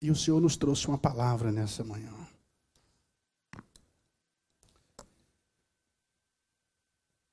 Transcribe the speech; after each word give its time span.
E 0.00 0.10
o 0.10 0.16
Senhor 0.16 0.40
nos 0.40 0.56
trouxe 0.56 0.86
uma 0.86 0.98
palavra 0.98 1.50
nessa 1.50 1.82
manhã. 1.82 2.12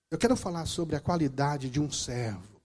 Eu 0.10 0.18
quero 0.18 0.36
falar 0.36 0.66
sobre 0.66 0.96
a 0.96 1.00
qualidade 1.00 1.70
de 1.70 1.80
um 1.80 1.92
servo. 1.92 2.62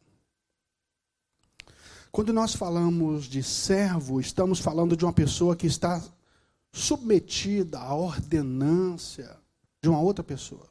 Quando 2.12 2.32
nós 2.32 2.54
falamos 2.54 3.24
de 3.24 3.42
servo, 3.42 4.20
estamos 4.20 4.58
falando 4.58 4.96
de 4.96 5.04
uma 5.04 5.12
pessoa 5.12 5.54
que 5.54 5.66
está 5.66 6.02
submetida 6.72 7.78
à 7.78 7.94
ordenância 7.94 9.38
de 9.80 9.88
uma 9.88 10.00
outra 10.00 10.24
pessoa. 10.24 10.68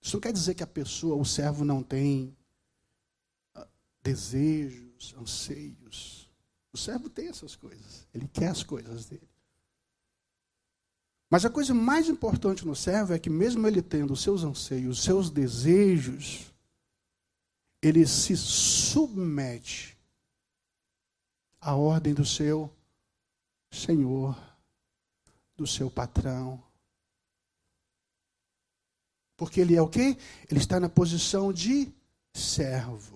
Isso 0.00 0.16
não 0.16 0.20
quer 0.20 0.32
dizer 0.32 0.54
que 0.54 0.62
a 0.62 0.66
pessoa, 0.66 1.16
o 1.16 1.24
servo, 1.24 1.64
não 1.64 1.82
tem 1.82 2.36
ah, 3.54 3.66
desejos, 4.02 5.14
anseios. 5.18 6.23
O 6.74 6.76
servo 6.76 7.08
tem 7.08 7.28
essas 7.28 7.54
coisas. 7.54 8.04
Ele 8.12 8.26
quer 8.26 8.48
as 8.48 8.64
coisas 8.64 9.06
dele. 9.06 9.28
Mas 11.30 11.44
a 11.44 11.50
coisa 11.50 11.72
mais 11.72 12.08
importante 12.08 12.66
no 12.66 12.74
servo 12.74 13.14
é 13.14 13.18
que, 13.18 13.30
mesmo 13.30 13.64
ele 13.68 13.80
tendo 13.80 14.12
os 14.12 14.20
seus 14.20 14.42
anseios, 14.42 14.98
os 14.98 15.04
seus 15.04 15.30
desejos, 15.30 16.52
ele 17.80 18.04
se 18.04 18.36
submete 18.36 19.96
à 21.60 21.76
ordem 21.76 22.12
do 22.12 22.26
seu 22.26 22.68
senhor, 23.70 24.36
do 25.56 25.68
seu 25.68 25.88
patrão, 25.88 26.60
porque 29.36 29.60
ele 29.60 29.76
é 29.76 29.82
o 29.82 29.88
quê? 29.88 30.16
Ele 30.50 30.58
está 30.58 30.80
na 30.80 30.88
posição 30.88 31.52
de 31.52 31.92
servo. 32.32 33.13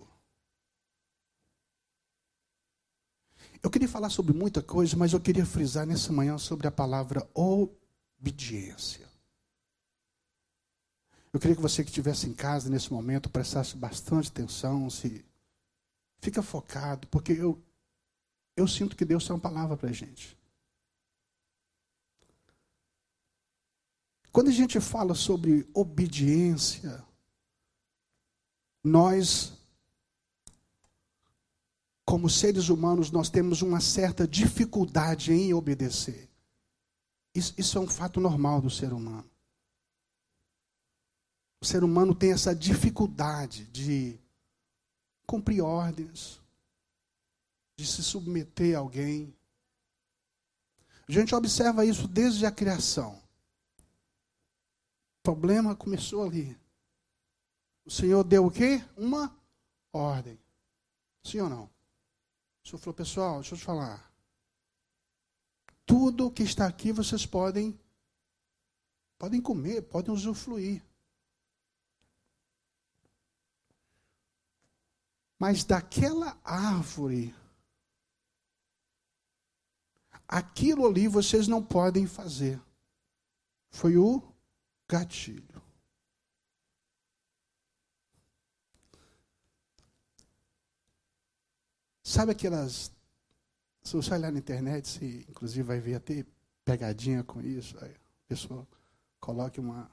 Eu 3.62 3.70
queria 3.70 3.88
falar 3.88 4.10
sobre 4.10 4.32
muita 4.32 4.62
coisa, 4.62 4.96
mas 4.96 5.12
eu 5.12 5.20
queria 5.20 5.44
frisar 5.44 5.86
nessa 5.86 6.12
manhã 6.12 6.38
sobre 6.38 6.66
a 6.66 6.70
palavra 6.70 7.28
obediência. 7.34 9.08
Eu 11.32 11.40
queria 11.40 11.56
que 11.56 11.62
você 11.62 11.82
que 11.82 11.90
estivesse 11.90 12.28
em 12.28 12.32
casa 12.32 12.70
nesse 12.70 12.92
momento 12.92 13.28
prestasse 13.28 13.76
bastante 13.76 14.28
atenção, 14.30 14.88
se 14.88 15.24
fica 16.20 16.42
focado, 16.42 17.06
porque 17.08 17.32
eu 17.32 17.62
eu 18.56 18.66
sinto 18.66 18.96
que 18.96 19.04
Deus 19.04 19.24
tem 19.24 19.34
uma 19.34 19.40
palavra 19.40 19.76
para 19.76 19.88
a 19.88 19.92
gente. 19.92 20.36
Quando 24.32 24.48
a 24.48 24.52
gente 24.52 24.80
fala 24.80 25.14
sobre 25.14 25.68
obediência, 25.72 27.04
nós, 28.82 29.57
como 32.08 32.30
seres 32.30 32.70
humanos, 32.70 33.10
nós 33.10 33.28
temos 33.28 33.60
uma 33.60 33.82
certa 33.82 34.26
dificuldade 34.26 35.30
em 35.30 35.52
obedecer. 35.52 36.26
Isso, 37.34 37.52
isso 37.58 37.76
é 37.76 37.80
um 37.82 37.86
fato 37.86 38.18
normal 38.18 38.62
do 38.62 38.70
ser 38.70 38.94
humano. 38.94 39.30
O 41.60 41.66
ser 41.66 41.84
humano 41.84 42.14
tem 42.14 42.32
essa 42.32 42.54
dificuldade 42.54 43.66
de 43.66 44.18
cumprir 45.26 45.60
ordens, 45.60 46.40
de 47.76 47.86
se 47.86 48.02
submeter 48.02 48.74
a 48.74 48.78
alguém. 48.78 49.36
A 51.06 51.12
gente 51.12 51.34
observa 51.34 51.84
isso 51.84 52.08
desde 52.08 52.46
a 52.46 52.50
criação 52.50 53.20
problema 55.22 55.76
começou 55.76 56.24
ali. 56.24 56.58
O 57.84 57.90
Senhor 57.90 58.24
deu 58.24 58.46
o 58.46 58.50
quê? 58.50 58.82
Uma 58.96 59.36
ordem. 59.92 60.38
Sim 61.22 61.40
ou 61.40 61.50
não? 61.50 61.77
O 62.68 62.70
Senhor 62.70 62.80
falou, 62.80 62.94
pessoal, 62.94 63.34
deixa 63.40 63.54
eu 63.54 63.58
te 63.58 63.64
falar. 63.64 64.12
Tudo 65.86 66.30
que 66.30 66.42
está 66.42 66.66
aqui 66.66 66.92
vocês 66.92 67.24
podem 67.24 67.80
podem 69.18 69.40
comer, 69.40 69.80
podem 69.82 70.12
usufruir. 70.12 70.84
Mas 75.38 75.64
daquela 75.64 76.38
árvore, 76.44 77.34
aquilo 80.26 80.86
ali 80.86 81.08
vocês 81.08 81.48
não 81.48 81.64
podem 81.64 82.06
fazer. 82.06 82.60
Foi 83.70 83.96
o 83.96 84.22
gatilho. 84.86 85.67
Sabe 92.08 92.32
aquelas. 92.32 92.90
Se 93.82 93.94
você 93.94 94.14
olhar 94.14 94.32
na 94.32 94.38
internet, 94.38 94.88
você 94.88 95.26
inclusive 95.28 95.62
vai 95.62 95.78
ver 95.78 95.96
até 95.96 96.24
pegadinha 96.64 97.22
com 97.22 97.38
isso. 97.42 97.76
Aí 97.84 97.90
a 97.90 98.28
pessoa 98.28 98.66
coloque 99.20 99.60
uma, 99.60 99.90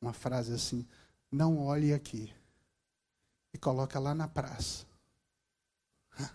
uma 0.00 0.12
frase 0.12 0.52
assim: 0.52 0.84
Não 1.30 1.56
olhe 1.56 1.94
aqui. 1.94 2.34
E 3.54 3.58
coloca 3.58 4.00
lá 4.00 4.12
na 4.12 4.26
praça. 4.26 4.84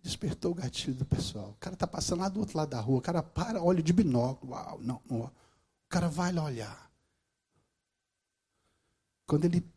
Despertou 0.00 0.52
o 0.52 0.54
gatilho 0.54 0.94
do 0.94 1.04
pessoal. 1.04 1.50
O 1.50 1.56
cara 1.56 1.74
está 1.74 1.88
passando 1.88 2.20
lá 2.20 2.28
do 2.28 2.38
outro 2.38 2.56
lado 2.56 2.70
da 2.70 2.80
rua. 2.80 2.98
O 2.98 3.02
cara 3.02 3.20
para, 3.20 3.60
olha 3.60 3.82
de 3.82 3.92
binóculo. 3.92 4.52
Uau, 4.52 4.78
não, 4.80 5.02
não. 5.10 5.24
O 5.24 5.32
cara 5.88 6.08
vai 6.08 6.30
lá 6.30 6.44
olhar. 6.44 6.88
Quando 9.26 9.44
ele 9.44 9.68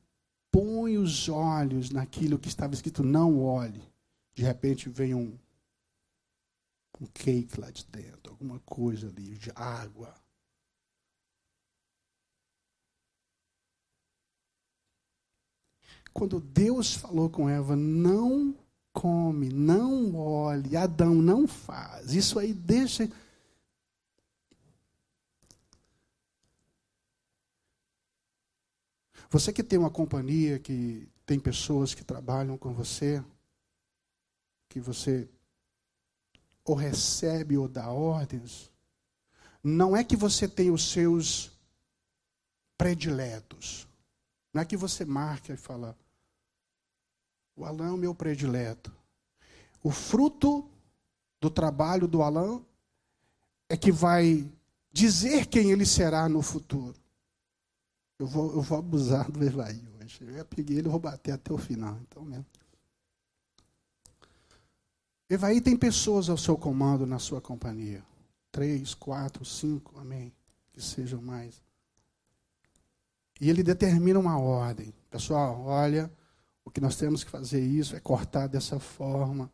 põe 0.56 0.98
os 0.98 1.28
olhos 1.28 1.90
naquilo 1.90 2.40
que 2.40 2.48
estava 2.48 2.74
escrito, 2.74 3.04
não 3.04 3.44
olhe. 3.44 3.84
De 4.34 4.42
repente 4.42 4.88
vem 4.88 5.14
um, 5.14 5.38
um 7.02 7.06
cake 7.08 7.60
lá 7.60 7.70
de 7.70 7.86
dentro, 7.88 8.32
alguma 8.32 8.62
coisa 8.62 9.10
ali, 9.10 9.38
de 9.38 9.52
água. 9.54 10.16
Quando 16.14 16.40
Deus 16.40 16.94
falou 16.94 17.30
com 17.30 17.50
Eva, 17.50 17.76
não 17.76 18.56
come, 18.94 19.50
não 19.50 20.16
olhe, 20.16 20.78
Adão 20.78 21.16
não 21.16 21.46
faz. 21.46 22.14
Isso 22.14 22.40
aí 22.40 22.54
deixa. 22.54 23.12
Você 29.30 29.52
que 29.52 29.64
tem 29.64 29.80
uma 29.80 29.90
companhia, 29.90 30.60
que 30.60 31.08
tem 31.26 31.40
pessoas 31.40 31.94
que 31.94 32.04
trabalham 32.04 32.58
com 32.58 32.74
você, 32.74 33.24
que 34.70 34.80
você 34.80 35.30
ou 36.64 36.76
recebe 36.76 37.58
ou 37.58 37.68
dá 37.68 37.90
ordens, 37.92 38.72
não 39.64 39.96
é 39.96 40.04
que 40.04 40.16
você 40.16 40.48
tem 40.48 40.72
os 40.72 40.92
seus 40.92 41.52
prediletos. 42.78 43.88
Não 44.54 44.62
é 44.62 44.66
que 44.66 44.78
você 44.78 45.06
marca 45.06 45.54
e 45.54 45.58
fala, 45.58 45.98
o 47.56 47.66
Alain 47.66 47.90
é 47.90 47.92
o 47.92 47.98
meu 47.98 48.14
predileto. 48.14 48.96
O 49.84 49.92
fruto 49.92 50.70
do 51.40 51.50
trabalho 51.50 52.08
do 52.08 52.22
Alain 52.22 52.66
é 53.70 53.78
que 53.78 53.92
vai 53.92 54.50
dizer 54.92 55.48
quem 55.48 55.72
ele 55.72 55.86
será 55.86 56.28
no 56.30 56.42
futuro. 56.42 56.96
Eu 58.18 58.28
vou, 58.28 58.54
eu 58.54 58.62
vou 58.62 58.78
abusar 58.78 59.30
do 59.32 59.44
Evaí 59.44 59.84
hoje. 60.00 60.20
Eu 60.22 60.34
já 60.34 60.46
peguei 60.46 60.78
ele, 60.78 60.90
vou 60.90 61.00
bater 61.00 61.32
até 61.32 61.54
o 61.54 61.58
final. 61.58 61.98
Então 62.02 62.24
mesmo. 62.24 62.46
Evaí 65.30 65.60
tem 65.60 65.76
pessoas 65.76 66.30
ao 66.30 66.38
seu 66.38 66.58
comando 66.58 67.06
na 67.06 67.20
sua 67.20 67.42
companhia. 67.42 68.04
Três, 68.52 68.94
quatro, 68.94 69.44
cinco, 69.44 70.00
amém. 70.00 70.32
Que 70.72 70.82
sejam 70.82 71.22
mais. 71.22 71.62
E 73.40 73.50
ele 73.50 73.64
determina 73.64 74.20
uma 74.20 74.40
ordem. 74.40 74.94
Pessoal, 75.10 75.62
olha, 75.66 76.12
o 76.64 76.72
que 76.72 76.80
nós 76.80 76.96
temos 76.96 77.24
que 77.24 77.30
fazer 77.30 77.62
isso 77.62 77.96
é 77.96 78.00
cortar 78.00 78.48
dessa 78.48 78.80
forma. 78.80 79.52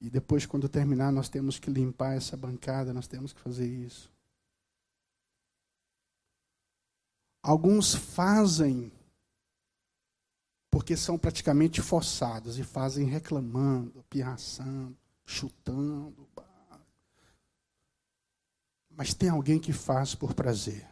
E 0.00 0.10
depois, 0.10 0.44
quando 0.46 0.68
terminar, 0.68 1.12
nós 1.12 1.28
temos 1.28 1.58
que 1.60 1.70
limpar 1.70 2.16
essa 2.16 2.36
bancada, 2.36 2.92
nós 2.92 3.06
temos 3.06 3.32
que 3.32 3.40
fazer 3.40 3.66
isso. 3.66 4.11
Alguns 7.42 7.94
fazem 7.94 8.92
porque 10.70 10.96
são 10.96 11.18
praticamente 11.18 11.82
forçados 11.82 12.58
e 12.58 12.64
fazem 12.64 13.06
reclamando, 13.06 14.02
pirraçando, 14.08 14.96
chutando. 15.26 16.28
Mas 18.90 19.12
tem 19.12 19.28
alguém 19.28 19.58
que 19.58 19.72
faz 19.72 20.14
por 20.14 20.34
prazer. 20.34 20.88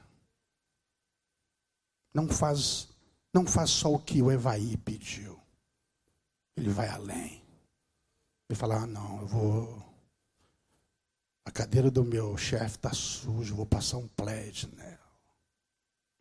Não 2.13 2.29
faz 2.29 2.89
não 3.33 3.47
faz 3.47 3.71
só 3.71 3.95
o 3.95 3.99
que 3.99 4.21
o 4.21 4.31
Evaí 4.31 4.77
pediu. 4.77 5.41
Ele 6.57 6.69
vai 6.69 6.89
além. 6.89 7.43
Ele 8.49 8.59
fala: 8.59 8.83
ah, 8.83 8.87
não, 8.87 9.21
eu 9.21 9.27
vou. 9.27 9.83
A 11.45 11.51
cadeira 11.51 11.91
do 11.91 12.05
meu 12.05 12.37
chefe 12.37 12.77
está 12.77 12.93
suja, 12.93 13.55
vou 13.55 13.67
passar 13.67 13.97
um 13.97 14.09
pledge 14.09 14.69
nela. 14.77 15.00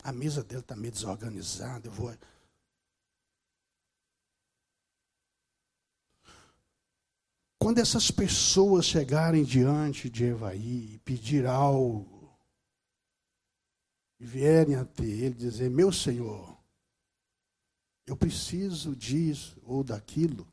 A 0.04 0.12
mesa 0.12 0.44
dele 0.44 0.62
está 0.62 0.76
meio 0.76 0.92
desorganizada, 0.92 1.88
eu 1.88 1.92
vou. 1.92 2.14
quando 7.70 7.78
essas 7.78 8.10
pessoas 8.10 8.86
chegarem 8.86 9.44
diante 9.44 10.10
de 10.10 10.24
Evaí 10.24 10.96
e 10.96 11.00
pedir 11.00 11.46
algo, 11.46 12.36
e 14.20 14.26
vierem 14.26 14.76
até 14.76 15.04
ele 15.04 15.36
dizer: 15.36 15.70
Meu 15.70 15.92
Senhor, 15.92 16.58
eu 18.08 18.18
preciso 18.18 18.96
disso 18.96 19.62
ou 19.64 19.84
daquilo. 19.84 20.48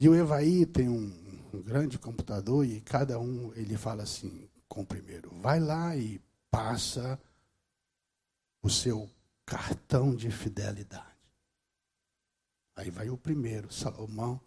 E 0.00 0.08
o 0.08 0.14
Evaí 0.14 0.64
tem 0.64 0.88
um, 0.88 1.48
um 1.52 1.62
grande 1.62 1.98
computador 1.98 2.64
e 2.64 2.80
cada 2.80 3.20
um 3.20 3.52
ele 3.54 3.76
fala 3.76 4.02
assim 4.02 4.48
com 4.68 4.82
o 4.82 4.86
primeiro: 4.86 5.30
vai 5.40 5.58
lá 5.58 5.96
e 5.96 6.20
passa 6.50 7.18
o 8.62 8.70
seu 8.70 9.10
cartão 9.44 10.14
de 10.14 10.30
fidelidade. 10.30 11.06
Aí 12.76 12.90
vai 12.90 13.10
o 13.10 13.16
primeiro, 13.16 13.72
Salomão, 13.72 14.40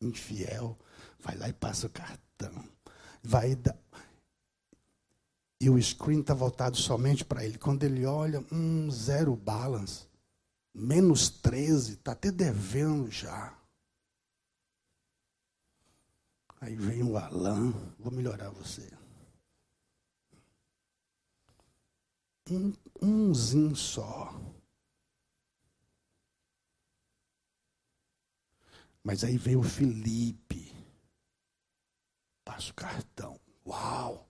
infiel, 0.00 0.78
vai 1.18 1.36
lá 1.36 1.48
e 1.48 1.52
passa 1.52 1.86
o 1.86 1.90
cartão. 1.90 2.68
Vai 3.22 3.54
dar. 3.54 3.78
E 5.60 5.70
o 5.70 5.80
screen 5.80 6.20
está 6.20 6.34
voltado 6.34 6.76
somente 6.76 7.24
para 7.24 7.44
ele. 7.44 7.56
Quando 7.56 7.84
ele 7.84 8.04
olha, 8.04 8.44
um 8.50 8.90
zero 8.90 9.36
balance, 9.36 10.06
menos 10.74 11.30
13, 11.30 11.94
está 11.94 12.12
até 12.12 12.32
devendo 12.32 13.08
já. 13.10 13.56
Aí 16.60 16.74
vem 16.74 17.02
o 17.02 17.16
Alain, 17.16 17.72
vou 17.98 18.12
melhorar 18.12 18.50
você. 18.50 18.90
Um, 22.56 22.72
umzinho 23.00 23.74
só. 23.74 24.32
Mas 29.02 29.24
aí 29.24 29.36
vem 29.36 29.56
o 29.56 29.62
Felipe. 29.62 30.72
Passa 32.44 32.70
o 32.70 32.74
cartão. 32.74 33.40
Uau! 33.66 34.28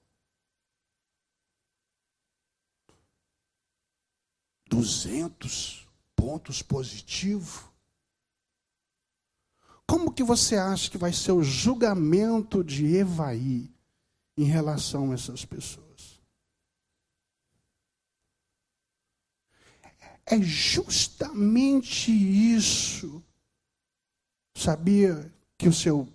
Duzentos 4.67 5.87
pontos 6.17 6.63
positivos. 6.63 7.65
Como 9.87 10.13
que 10.13 10.23
você 10.23 10.57
acha 10.57 10.91
que 10.91 10.97
vai 10.97 11.13
ser 11.13 11.33
o 11.33 11.43
julgamento 11.43 12.65
de 12.65 12.97
Evaí 12.97 13.71
em 14.37 14.45
relação 14.45 15.11
a 15.11 15.15
essas 15.15 15.45
pessoas? 15.45 15.92
É 20.25 20.41
justamente 20.41 22.11
isso 22.11 23.23
Sabia 24.55 25.33
que 25.57 25.69
o 25.69 25.73
seu 25.73 26.09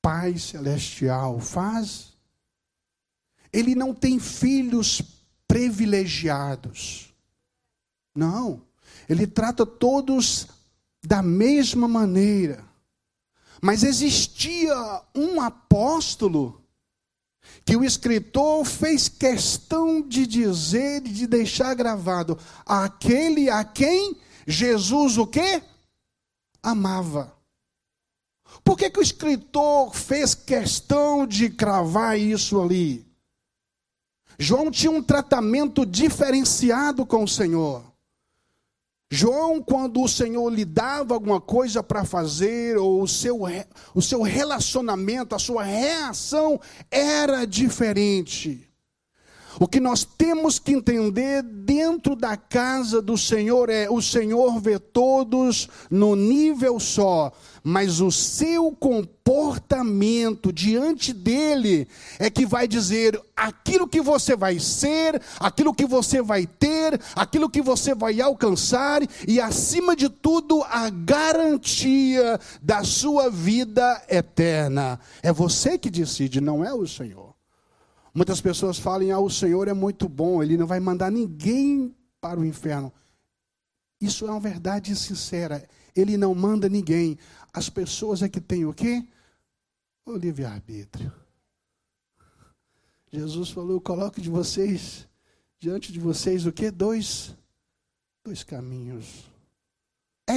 Pai 0.00 0.38
Celestial 0.38 1.40
faz? 1.40 2.12
Ele 3.52 3.74
não 3.74 3.94
tem 3.94 4.18
filhos 4.18 5.02
privilegiados. 5.46 7.14
Não. 8.14 8.62
Ele 9.08 9.26
trata 9.26 9.64
todos 9.64 10.48
da 11.04 11.22
mesma 11.22 11.88
maneira. 11.88 12.64
Mas 13.60 13.82
existia 13.82 14.74
um 15.14 15.40
apóstolo 15.40 16.61
que 17.64 17.76
o 17.76 17.84
escritor 17.84 18.64
fez 18.64 19.08
questão 19.08 20.00
de 20.00 20.26
dizer 20.26 21.06
e 21.06 21.10
de 21.10 21.26
deixar 21.26 21.74
gravado, 21.74 22.38
aquele 22.66 23.48
a 23.50 23.64
quem 23.64 24.16
Jesus 24.46 25.18
o 25.18 25.26
quê? 25.26 25.62
Amava. 26.62 27.36
Por 28.64 28.76
que, 28.76 28.90
que 28.90 28.98
o 28.98 29.02
escritor 29.02 29.94
fez 29.94 30.34
questão 30.34 31.26
de 31.26 31.48
cravar 31.50 32.18
isso 32.18 32.60
ali? 32.60 33.06
João 34.38 34.70
tinha 34.70 34.90
um 34.90 35.02
tratamento 35.02 35.86
diferenciado 35.86 37.06
com 37.06 37.24
o 37.24 37.28
Senhor. 37.28 37.91
João, 39.14 39.60
quando 39.60 40.00
o 40.00 40.08
Senhor 40.08 40.48
lhe 40.48 40.64
dava 40.64 41.12
alguma 41.12 41.38
coisa 41.38 41.82
para 41.82 42.02
fazer, 42.02 42.78
ou 42.78 43.02
o 43.02 43.06
seu, 43.06 43.40
o 43.94 44.00
seu 44.00 44.22
relacionamento, 44.22 45.34
a 45.34 45.38
sua 45.38 45.62
reação 45.64 46.58
era 46.90 47.44
diferente. 47.44 48.71
O 49.60 49.68
que 49.68 49.80
nós 49.80 50.04
temos 50.04 50.58
que 50.58 50.72
entender 50.72 51.42
dentro 51.42 52.16
da 52.16 52.36
casa 52.36 53.02
do 53.02 53.18
Senhor 53.18 53.68
é: 53.68 53.88
o 53.90 54.00
Senhor 54.00 54.60
vê 54.60 54.78
todos 54.78 55.68
no 55.90 56.16
nível 56.16 56.80
só, 56.80 57.32
mas 57.62 58.00
o 58.00 58.10
seu 58.10 58.72
comportamento 58.72 60.52
diante 60.52 61.12
dele 61.12 61.86
é 62.18 62.30
que 62.30 62.46
vai 62.46 62.66
dizer 62.66 63.20
aquilo 63.36 63.86
que 63.86 64.00
você 64.00 64.34
vai 64.34 64.58
ser, 64.58 65.20
aquilo 65.38 65.74
que 65.74 65.84
você 65.84 66.22
vai 66.22 66.46
ter, 66.46 67.00
aquilo 67.14 67.50
que 67.50 67.60
você 67.60 67.94
vai 67.94 68.20
alcançar 68.20 69.02
e, 69.26 69.40
acima 69.40 69.94
de 69.94 70.08
tudo, 70.08 70.62
a 70.64 70.88
garantia 70.90 72.40
da 72.62 72.82
sua 72.84 73.30
vida 73.30 74.02
eterna. 74.08 74.98
É 75.22 75.32
você 75.32 75.78
que 75.78 75.90
decide, 75.90 76.40
não 76.40 76.64
é 76.64 76.72
o 76.72 76.86
Senhor. 76.86 77.31
Muitas 78.14 78.40
pessoas 78.40 78.78
falam: 78.78 79.10
ah, 79.10 79.18
o 79.18 79.30
Senhor 79.30 79.68
é 79.68 79.72
muito 79.72 80.08
bom, 80.08 80.42
Ele 80.42 80.56
não 80.56 80.66
vai 80.66 80.80
mandar 80.80 81.10
ninguém 81.10 81.94
para 82.20 82.38
o 82.38 82.44
inferno. 82.44 82.92
Isso 84.00 84.26
é 84.26 84.30
uma 84.30 84.40
verdade 84.40 84.94
sincera. 84.96 85.66
Ele 85.94 86.16
não 86.16 86.34
manda 86.34 86.68
ninguém. 86.68 87.18
As 87.52 87.70
pessoas 87.70 88.22
é 88.22 88.28
que 88.28 88.40
têm 88.40 88.64
o 88.64 88.74
quê? 88.74 89.06
O 90.04 90.16
livre-arbítrio. 90.16 91.12
Jesus 93.10 93.50
falou: 93.50 93.80
coloque 93.80 94.20
de 94.20 94.28
vocês, 94.28 95.08
diante 95.58 95.92
de 95.92 96.00
vocês, 96.00 96.44
o 96.44 96.52
quê? 96.52 96.70
Dois, 96.70 97.34
dois 98.24 98.42
caminhos. 98.42 99.24
É, 100.28 100.34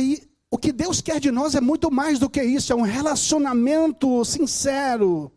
o 0.50 0.58
que 0.58 0.72
Deus 0.72 1.02
quer 1.02 1.20
de 1.20 1.32
nós 1.32 1.56
é 1.56 1.62
muito 1.62 1.92
mais 1.92 2.20
do 2.20 2.30
que 2.30 2.42
isso, 2.42 2.72
é 2.72 2.76
um 2.76 2.82
relacionamento 2.82 4.24
sincero 4.24 5.32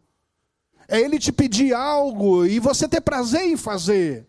é 0.88 0.99
Ele 1.00 1.19
te 1.19 1.31
pedir 1.31 1.75
algo 1.75 2.46
e 2.46 2.58
você 2.58 2.88
ter 2.88 3.02
prazer 3.02 3.43
em 3.43 3.56
fazer. 3.56 4.26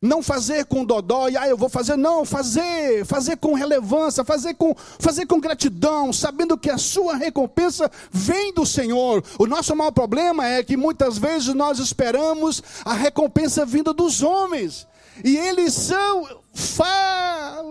Não 0.00 0.22
fazer 0.22 0.64
com 0.66 0.84
dodó 0.84 1.28
e 1.28 1.36
ah, 1.36 1.48
eu 1.48 1.56
vou 1.56 1.68
fazer, 1.70 1.96
não, 1.96 2.26
fazer, 2.26 3.06
fazer 3.06 3.36
com 3.38 3.54
relevância, 3.54 4.22
fazer 4.22 4.52
com, 4.54 4.74
fazer 4.98 5.24
com 5.24 5.40
gratidão, 5.40 6.12
sabendo 6.12 6.58
que 6.58 6.68
a 6.68 6.76
sua 6.76 7.16
recompensa 7.16 7.90
vem 8.10 8.52
do 8.52 8.66
Senhor. 8.66 9.24
O 9.38 9.46
nosso 9.46 9.74
maior 9.74 9.92
problema 9.92 10.46
é 10.46 10.62
que 10.62 10.76
muitas 10.76 11.16
vezes 11.16 11.54
nós 11.54 11.78
esperamos 11.78 12.62
a 12.84 12.92
recompensa 12.92 13.64
vinda 13.64 13.94
dos 13.94 14.22
homens, 14.22 14.86
e 15.24 15.38
eles 15.38 15.72
são 15.72 16.28
falíveis. 16.52 17.64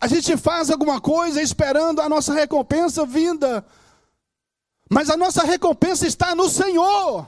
A 0.00 0.06
gente 0.06 0.36
faz 0.36 0.70
alguma 0.70 1.00
coisa 1.00 1.40
esperando 1.40 2.00
a 2.00 2.08
nossa 2.08 2.34
recompensa 2.34 3.06
vinda. 3.06 3.64
Mas 4.90 5.10
a 5.10 5.16
nossa 5.16 5.42
recompensa 5.42 6.06
está 6.06 6.34
no 6.34 6.48
Senhor. 6.48 7.26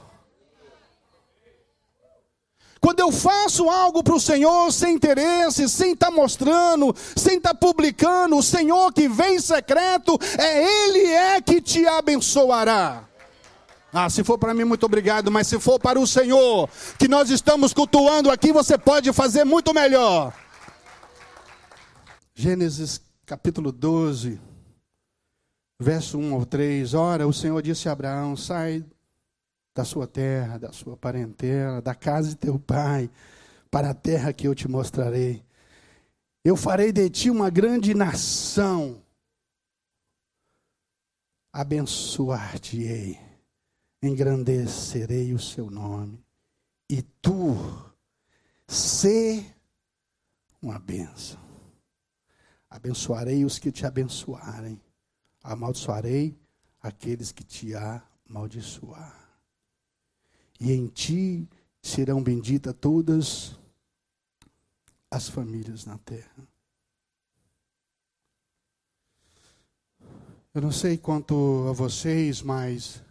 Quando 2.79 3.01
eu 3.01 3.11
faço 3.11 3.69
algo 3.69 4.01
para 4.01 4.15
o 4.15 4.19
Senhor 4.19 4.71
sem 4.71 4.95
interesse, 4.95 5.67
sem 5.67 5.91
estar 5.91 6.07
tá 6.07 6.11
mostrando, 6.11 6.95
sem 7.15 7.37
estar 7.37 7.53
tá 7.53 7.55
publicando, 7.55 8.37
o 8.37 8.43
Senhor 8.43 8.93
que 8.93 9.09
vem 9.09 9.35
em 9.35 9.39
secreto, 9.39 10.17
é 10.37 10.87
Ele 10.87 11.05
é 11.07 11.41
que 11.41 11.61
te 11.61 11.85
abençoará. 11.85 13.03
Ah, 13.91 14.09
se 14.09 14.23
for 14.23 14.37
para 14.37 14.53
mim, 14.53 14.63
muito 14.63 14.85
obrigado, 14.85 15.29
mas 15.31 15.47
se 15.47 15.59
for 15.59 15.79
para 15.79 15.99
o 15.99 16.07
Senhor, 16.07 16.69
que 16.97 17.07
nós 17.07 17.29
estamos 17.29 17.73
cultuando 17.73 18.31
aqui, 18.31 18.53
você 18.53 18.77
pode 18.77 19.11
fazer 19.11 19.43
muito 19.43 19.73
melhor. 19.73 20.31
Gênesis 22.41 23.01
capítulo 23.25 23.69
12, 23.69 24.39
verso 25.77 26.17
1 26.17 26.33
ao 26.35 26.45
3. 26.45 26.93
Ora, 26.93 27.27
o 27.27 27.33
Senhor 27.33 27.61
disse 27.61 27.89
a 27.89 27.91
Abraão: 27.91 28.37
Sai 28.37 28.85
da 29.75 29.83
sua 29.83 30.07
terra, 30.07 30.57
da 30.57 30.71
sua 30.71 30.95
parentela, 30.95 31.81
da 31.81 31.93
casa 31.93 32.29
de 32.29 32.37
teu 32.37 32.57
pai, 32.57 33.11
para 33.69 33.89
a 33.89 33.93
terra 33.93 34.31
que 34.31 34.47
eu 34.47 34.55
te 34.55 34.69
mostrarei. 34.69 35.43
Eu 36.41 36.55
farei 36.55 36.93
de 36.93 37.09
ti 37.09 37.29
uma 37.29 37.49
grande 37.49 37.93
nação. 37.93 39.03
Abençoar-te-ei, 41.51 43.19
engrandecerei 44.01 45.33
o 45.33 45.39
seu 45.39 45.69
nome, 45.69 46.23
e 46.89 47.01
tu 47.01 47.57
sê 48.65 49.43
uma 50.61 50.79
bênção. 50.79 51.48
Abençoarei 52.69 53.43
os 53.43 53.57
que 53.57 53.71
te 53.71 53.85
abençoarem, 53.85 54.79
amaldiçoarei 55.43 56.37
aqueles 56.81 57.31
que 57.31 57.43
te 57.43 57.73
amaldiçoar. 57.75 59.17
E 60.59 60.71
em 60.71 60.87
ti 60.87 61.49
serão 61.81 62.21
benditas 62.21 62.75
todas 62.79 63.57
as 65.09 65.27
famílias 65.29 65.85
na 65.85 65.97
terra. 65.97 66.47
Eu 70.53 70.61
não 70.61 70.71
sei 70.71 70.97
quanto 70.97 71.67
a 71.69 71.73
vocês, 71.73 72.41
mas 72.41 73.01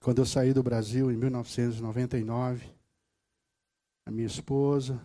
quando 0.00 0.18
eu 0.18 0.26
saí 0.26 0.52
do 0.52 0.62
Brasil 0.62 1.10
em 1.10 1.16
1999, 1.16 2.72
a 4.06 4.10
minha 4.10 4.26
esposa, 4.26 5.00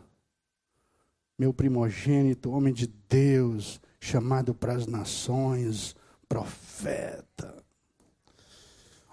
meu 1.38 1.54
primogênito, 1.54 2.52
homem 2.52 2.74
de 2.74 2.88
Deus, 2.88 3.82
chamado 4.00 4.54
para 4.54 4.74
as 4.74 4.88
nações, 4.88 5.96
profeta, 6.28 7.64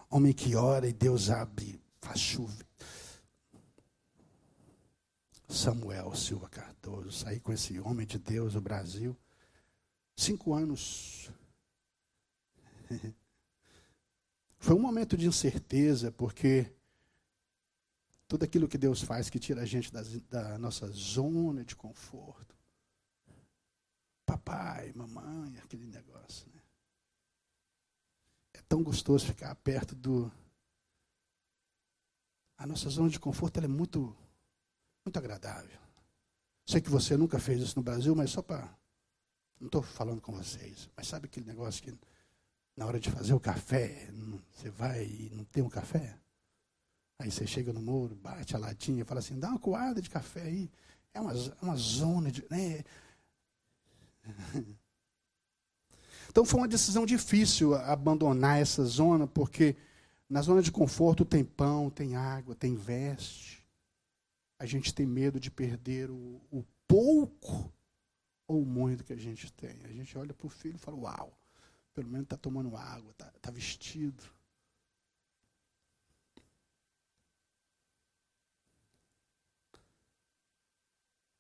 homem 0.08 0.32
que 0.32 0.54
ora 0.54 0.88
e 0.88 0.92
Deus 0.92 1.30
abre, 1.30 1.80
faz 2.00 2.20
chover. 2.20 2.66
Samuel 5.48 6.14
Silva 6.14 6.48
Cardoso, 6.48 7.12
saí 7.12 7.38
com 7.38 7.52
esse 7.52 7.78
homem 7.80 8.06
de 8.06 8.18
Deus 8.18 8.54
do 8.54 8.60
Brasil. 8.60 9.16
Cinco 10.16 10.54
anos. 10.54 11.30
Foi 14.58 14.76
um 14.76 14.80
momento 14.80 15.16
de 15.16 15.26
incerteza, 15.26 16.10
porque 16.10 16.72
tudo 18.32 18.44
aquilo 18.44 18.66
que 18.66 18.78
Deus 18.78 19.02
faz 19.02 19.28
que 19.28 19.38
tira 19.38 19.60
a 19.60 19.66
gente 19.66 19.92
das, 19.92 20.08
da 20.22 20.56
nossa 20.56 20.86
zona 20.86 21.62
de 21.62 21.76
conforto. 21.76 22.56
Papai, 24.24 24.90
mamãe, 24.94 25.58
aquele 25.58 25.84
negócio. 25.84 26.50
Né? 26.50 26.62
É 28.54 28.62
tão 28.62 28.82
gostoso 28.82 29.26
ficar 29.26 29.54
perto 29.56 29.94
do. 29.94 30.32
A 32.56 32.66
nossa 32.66 32.88
zona 32.88 33.10
de 33.10 33.20
conforto 33.20 33.60
é 33.60 33.68
muito, 33.68 34.16
muito 35.04 35.18
agradável. 35.18 35.78
Sei 36.64 36.80
que 36.80 36.88
você 36.88 37.18
nunca 37.18 37.38
fez 37.38 37.60
isso 37.60 37.76
no 37.76 37.82
Brasil, 37.82 38.14
mas 38.14 38.30
só 38.30 38.40
para 38.40 38.74
não 39.60 39.66
estou 39.66 39.82
falando 39.82 40.22
com 40.22 40.32
vocês, 40.32 40.88
mas 40.96 41.06
sabe 41.06 41.26
aquele 41.26 41.44
negócio 41.44 41.82
que 41.82 41.94
na 42.74 42.86
hora 42.86 42.98
de 42.98 43.10
fazer 43.10 43.34
o 43.34 43.40
café, 43.40 44.10
você 44.50 44.70
vai 44.70 45.04
e 45.04 45.30
não 45.34 45.44
tem 45.44 45.62
um 45.62 45.68
café? 45.68 46.21
Aí 47.22 47.30
você 47.30 47.46
chega 47.46 47.72
no 47.72 47.80
muro, 47.80 48.16
bate 48.16 48.56
a 48.56 48.58
latinha, 48.58 49.04
fala 49.04 49.20
assim, 49.20 49.38
dá 49.38 49.48
uma 49.50 49.58
coada 49.58 50.02
de 50.02 50.10
café 50.10 50.42
aí. 50.42 50.68
É 51.14 51.20
uma, 51.20 51.32
é 51.32 51.62
uma 51.62 51.76
zona 51.76 52.32
de. 52.32 52.44
Né? 52.50 52.82
Então 56.28 56.46
foi 56.46 56.60
uma 56.60 56.68
decisão 56.68 57.04
difícil 57.04 57.74
abandonar 57.74 58.58
essa 58.58 58.82
zona, 58.86 59.26
porque 59.26 59.76
na 60.30 60.40
zona 60.40 60.62
de 60.62 60.72
conforto 60.72 61.26
tem 61.26 61.44
pão, 61.44 61.90
tem 61.90 62.16
água, 62.16 62.54
tem 62.54 62.74
veste. 62.74 63.62
A 64.58 64.64
gente 64.64 64.94
tem 64.94 65.04
medo 65.04 65.38
de 65.38 65.50
perder 65.50 66.10
o, 66.10 66.40
o 66.50 66.64
pouco 66.88 67.70
ou 68.46 68.64
muito 68.64 69.04
que 69.04 69.12
a 69.12 69.16
gente 69.16 69.52
tem. 69.52 69.84
A 69.84 69.88
gente 69.88 70.16
olha 70.16 70.32
para 70.32 70.46
o 70.46 70.50
filho 70.50 70.76
e 70.76 70.78
fala, 70.78 70.96
uau, 70.96 71.38
pelo 71.92 72.08
menos 72.08 72.24
está 72.24 72.38
tomando 72.38 72.74
água, 72.78 73.10
está 73.10 73.30
tá 73.42 73.50
vestido. 73.50 74.22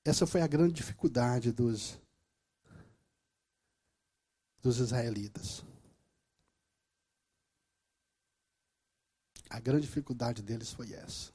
Essa 0.04 0.26
foi 0.26 0.40
a 0.40 0.46
grande 0.46 0.74
dificuldade 0.74 1.52
dos, 1.52 1.98
dos 4.60 4.78
israelitas. 4.78 5.64
A 9.48 9.60
grande 9.60 9.86
dificuldade 9.86 10.42
deles 10.42 10.72
foi 10.72 10.92
essa. 10.92 11.30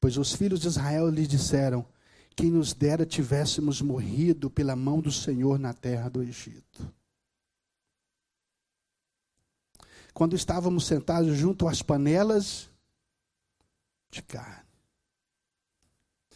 Pois 0.00 0.16
os 0.16 0.32
filhos 0.32 0.60
de 0.60 0.68
Israel 0.68 1.08
lhe 1.08 1.26
disseram: 1.26 1.84
quem 2.36 2.50
nos 2.50 2.72
dera 2.72 3.04
tivéssemos 3.04 3.82
morrido 3.82 4.48
pela 4.48 4.76
mão 4.76 5.00
do 5.00 5.10
Senhor 5.10 5.58
na 5.58 5.74
terra 5.74 6.08
do 6.08 6.22
Egito. 6.22 6.94
Quando 10.14 10.36
estávamos 10.36 10.86
sentados 10.86 11.36
junto 11.36 11.66
às 11.66 11.82
panelas 11.82 12.70
de 14.10 14.22
carne. 14.22 14.68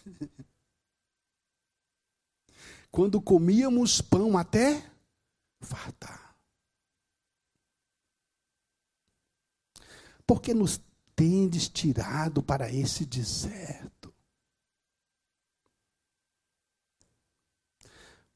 Quando 2.94 3.20
comíamos 3.20 4.00
pão 4.00 4.38
até 4.38 4.88
fartar. 5.60 6.36
Porque 10.24 10.54
nos 10.54 10.80
tendes 11.16 11.68
tirado 11.68 12.40
para 12.40 12.70
esse 12.70 13.04
deserto? 13.04 14.14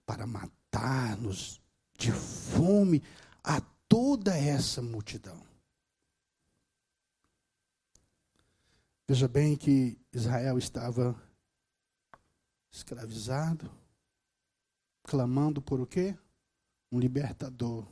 para 0.04 0.26
matar-nos 0.26 1.60
de 1.98 2.10
fome 2.10 3.02
a 3.44 3.60
toda 3.86 4.34
essa 4.34 4.80
multidão. 4.80 5.46
Veja 9.06 9.28
bem 9.28 9.54
que 9.54 9.98
Israel 10.10 10.56
estava 10.56 11.14
escravizado, 12.70 13.70
clamando 15.08 15.62
por 15.62 15.80
o 15.80 15.86
quê? 15.86 16.14
Um 16.92 17.00
libertador. 17.00 17.88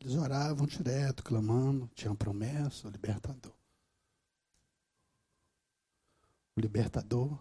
Eles 0.00 0.16
oravam 0.16 0.66
direto, 0.66 1.22
clamando, 1.22 1.88
tinham 1.94 2.16
promessa, 2.16 2.88
o 2.88 2.90
libertador. 2.90 3.54
O 6.56 6.60
libertador 6.60 7.38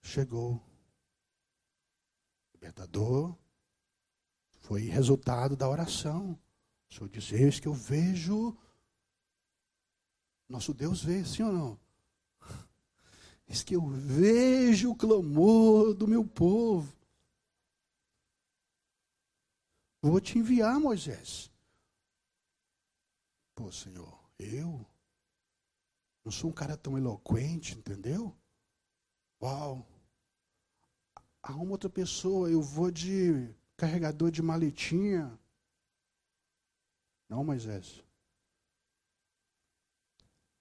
chegou. 0.00 0.62
Libertador 2.54 3.36
foi 4.60 4.82
resultado 4.82 5.56
da 5.56 5.68
oração. 5.68 6.38
O 6.88 6.94
Senhor 6.94 7.08
disse: 7.08 7.34
Eis 7.34 7.58
que 7.58 7.66
eu 7.66 7.74
vejo. 7.74 8.56
Nosso 10.48 10.72
Deus 10.72 11.02
vê, 11.02 11.24
sim 11.24 11.42
ou 11.42 11.52
não? 11.52 11.85
Eis 13.48 13.62
que 13.62 13.74
eu 13.74 13.86
vejo 13.86 14.90
o 14.90 14.96
clamor 14.96 15.94
do 15.94 16.08
meu 16.08 16.26
povo. 16.26 16.94
Vou 20.02 20.20
te 20.20 20.38
enviar, 20.38 20.78
Moisés. 20.78 21.50
Pô, 23.54 23.70
Senhor, 23.72 24.18
eu 24.38 24.84
não 26.24 26.32
sou 26.32 26.50
um 26.50 26.52
cara 26.52 26.76
tão 26.76 26.98
eloquente, 26.98 27.76
entendeu? 27.76 28.36
Uau! 29.42 29.86
arruma 31.46 31.72
outra 31.72 31.88
pessoa, 31.88 32.50
eu 32.50 32.60
vou 32.60 32.90
de 32.90 33.48
carregador 33.76 34.30
de 34.30 34.42
maletinha. 34.42 35.38
Não, 37.28 37.44
Moisés. 37.44 38.02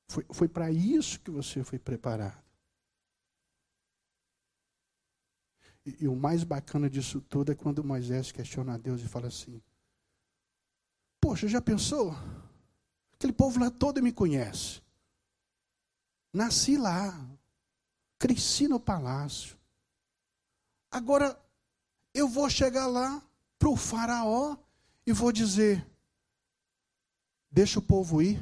Foi, 0.08 0.26
foi 0.32 0.48
para 0.48 0.72
isso 0.72 1.20
que 1.20 1.32
você 1.32 1.64
foi 1.64 1.80
preparado. 1.80 2.45
E, 5.86 6.08
o 6.08 6.16
mais 6.16 6.44
bacana 6.44 6.90
disso 6.90 7.22
tudo 7.22 7.52
é 7.52 7.56
quando 7.56 7.84
Moisés 7.84 8.32
questiona 8.32 8.74
a 8.74 8.78
Deus 8.78 9.02
e 9.02 9.08
fala 9.08 9.28
assim: 9.28 9.62
Poxa, 11.22 11.48
já 11.48 11.62
pensou? 11.62 12.14
Aquele 13.14 13.34
povo 13.34 13.60
lá 13.60 13.70
todo 13.70 14.02
me 14.02 14.12
conhece. 14.12 14.82
Nasci 16.34 16.78
lá. 16.78 17.14
Cresci 18.18 18.68
no 18.68 18.80
palácio. 18.80 19.58
Agora, 20.90 21.40
eu 22.14 22.28
vou 22.28 22.50
chegar 22.50 22.88
lá 22.88 23.22
para 23.60 23.70
o 23.70 23.76
Faraó 23.76 24.58
e 25.06 25.12
vou 25.14 25.32
dizer: 25.32 25.86
deixa 27.52 27.80
o 27.80 27.82
povo 27.82 28.22
ir. 28.22 28.42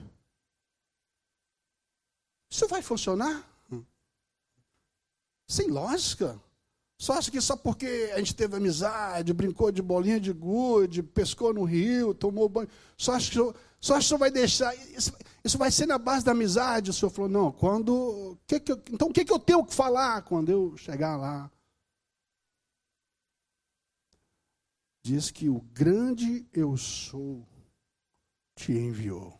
Isso 2.49 2.67
vai 2.67 2.81
funcionar? 2.81 3.49
Sem 5.47 5.69
lógica. 5.69 6.39
Só 7.03 7.17
acha 7.17 7.29
que 7.29 7.41
só 7.41 7.57
porque 7.57 8.11
a 8.13 8.17
gente 8.19 8.33
teve 8.33 8.55
amizade, 8.55 9.33
brincou 9.33 9.69
de 9.73 9.81
bolinha 9.81 10.21
de 10.21 10.31
gude, 10.31 11.03
pescou 11.03 11.53
no 11.53 11.65
rio, 11.65 12.13
tomou 12.13 12.47
banho, 12.47 12.69
só 12.95 13.11
acha 13.11 13.29
que, 13.29 13.59
só 13.81 13.95
acha 13.95 14.15
que 14.15 14.19
vai 14.19 14.31
deixar. 14.31 14.73
Isso, 14.95 15.11
isso, 15.43 15.57
vai 15.57 15.69
ser 15.69 15.85
na 15.85 15.97
base 15.97 16.23
da 16.23 16.31
amizade. 16.31 16.91
O 16.91 16.93
senhor 16.93 17.09
falou: 17.09 17.29
não, 17.29 17.51
quando. 17.51 18.37
Que 18.47 18.57
que 18.57 18.71
eu, 18.71 18.81
então 18.89 19.09
o 19.09 19.11
que, 19.11 19.25
que 19.25 19.33
eu 19.33 19.37
tenho 19.37 19.65
que 19.65 19.73
falar 19.73 20.21
quando 20.21 20.47
eu 20.47 20.77
chegar 20.77 21.17
lá? 21.17 21.51
diz 25.05 25.29
que 25.29 25.49
o 25.49 25.59
grande 25.73 26.47
eu 26.53 26.77
sou 26.77 27.45
te 28.55 28.71
enviou. 28.71 29.37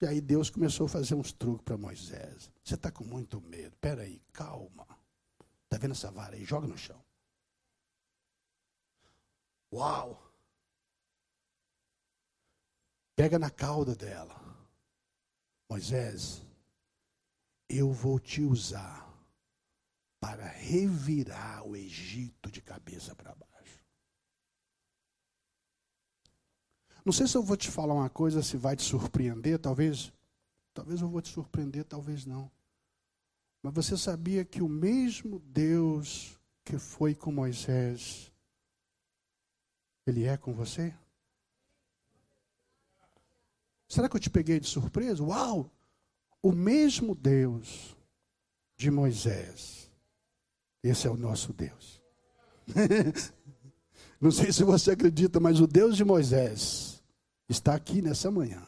E 0.00 0.06
aí 0.06 0.20
Deus 0.20 0.48
começou 0.48 0.86
a 0.86 0.88
fazer 0.88 1.14
uns 1.14 1.32
truques 1.32 1.64
para 1.64 1.76
Moisés. 1.76 2.50
Você 2.62 2.74
está 2.74 2.90
com 2.90 3.04
muito 3.04 3.40
medo. 3.40 3.74
Espera 3.74 4.02
aí, 4.02 4.20
calma. 4.32 4.86
Está 5.64 5.76
vendo 5.78 5.92
essa 5.92 6.10
vara 6.10 6.36
aí? 6.36 6.44
Joga 6.44 6.66
no 6.66 6.78
chão. 6.78 7.02
Uau! 9.72 10.28
pega 13.18 13.36
na 13.36 13.50
cauda 13.50 13.96
dela. 13.96 14.40
Moisés, 15.68 16.40
eu 17.68 17.92
vou 17.92 18.20
te 18.20 18.42
usar 18.42 19.12
para 20.20 20.46
revirar 20.46 21.66
o 21.66 21.74
Egito 21.74 22.48
de 22.48 22.62
cabeça 22.62 23.16
para 23.16 23.34
baixo. 23.34 23.57
Não 27.08 27.12
sei 27.12 27.26
se 27.26 27.38
eu 27.38 27.42
vou 27.42 27.56
te 27.56 27.70
falar 27.70 27.94
uma 27.94 28.10
coisa, 28.10 28.42
se 28.42 28.58
vai 28.58 28.76
te 28.76 28.82
surpreender, 28.82 29.58
talvez, 29.58 30.12
talvez 30.74 31.00
eu 31.00 31.08
vou 31.08 31.22
te 31.22 31.30
surpreender, 31.30 31.82
talvez 31.82 32.26
não. 32.26 32.50
Mas 33.62 33.72
você 33.72 33.96
sabia 33.96 34.44
que 34.44 34.60
o 34.60 34.68
mesmo 34.68 35.38
Deus 35.38 36.38
que 36.62 36.76
foi 36.76 37.14
com 37.14 37.32
Moisés, 37.32 38.30
ele 40.06 40.24
é 40.24 40.36
com 40.36 40.52
você? 40.52 40.94
Será 43.88 44.06
que 44.06 44.16
eu 44.16 44.20
te 44.20 44.28
peguei 44.28 44.60
de 44.60 44.66
surpresa? 44.66 45.24
Uau! 45.24 45.72
O 46.42 46.52
mesmo 46.52 47.14
Deus 47.14 47.96
de 48.76 48.90
Moisés, 48.90 49.90
esse 50.82 51.06
é 51.06 51.10
o 51.10 51.16
nosso 51.16 51.54
Deus. 51.54 52.02
Não 54.20 54.30
sei 54.30 54.52
se 54.52 54.62
você 54.62 54.90
acredita, 54.90 55.40
mas 55.40 55.58
o 55.58 55.66
Deus 55.66 55.96
de 55.96 56.04
Moisés 56.04 56.97
está 57.48 57.74
aqui 57.74 58.02
nessa 58.02 58.30
manhã, 58.30 58.62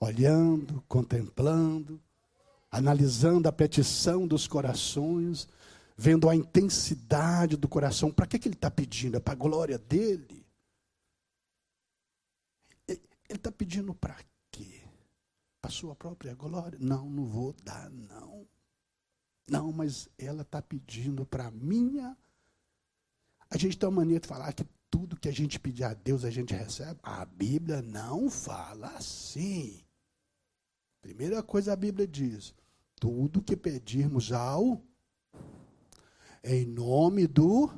olhando, 0.00 0.82
contemplando, 0.88 2.00
analisando 2.70 3.48
a 3.48 3.52
petição 3.52 4.26
dos 4.26 4.46
corações, 4.46 5.48
vendo 5.96 6.28
a 6.28 6.34
intensidade 6.34 7.56
do 7.56 7.68
coração. 7.68 8.10
Para 8.10 8.26
que, 8.26 8.38
que 8.38 8.48
ele 8.48 8.54
está 8.54 8.70
pedindo? 8.70 9.16
É 9.16 9.20
para 9.20 9.34
a 9.34 9.36
glória 9.36 9.78
dele? 9.78 10.46
Ele 12.86 13.00
está 13.28 13.52
pedindo 13.52 13.94
para 13.94 14.16
quê? 14.50 14.82
Para 15.60 15.70
a 15.70 15.72
sua 15.72 15.94
própria 15.94 16.34
glória? 16.34 16.78
Não, 16.80 17.08
não 17.10 17.26
vou 17.26 17.54
dar, 17.62 17.90
não. 17.90 18.46
Não, 19.48 19.72
mas 19.72 20.08
ela 20.18 20.42
está 20.42 20.60
pedindo 20.60 21.24
para 21.24 21.46
a 21.46 21.50
minha. 21.50 22.16
A 23.50 23.56
gente 23.56 23.78
tem 23.78 23.88
uma 23.88 23.96
mania 24.00 24.20
de 24.20 24.26
falar 24.26 24.52
que 24.52 24.64
tudo 24.90 25.18
que 25.18 25.28
a 25.28 25.32
gente 25.32 25.58
pedir 25.58 25.84
a 25.84 25.94
Deus 25.94 26.24
a 26.24 26.30
gente 26.30 26.54
recebe. 26.54 26.98
A 27.02 27.24
Bíblia 27.24 27.82
não 27.82 28.30
fala 28.30 28.88
assim. 28.96 29.84
Primeira 31.00 31.42
coisa 31.42 31.72
a 31.72 31.76
Bíblia 31.76 32.06
diz: 32.06 32.54
tudo 32.98 33.42
que 33.42 33.56
pedirmos 33.56 34.32
ao 34.32 34.82
em 36.42 36.64
nome 36.64 37.26
do 37.26 37.70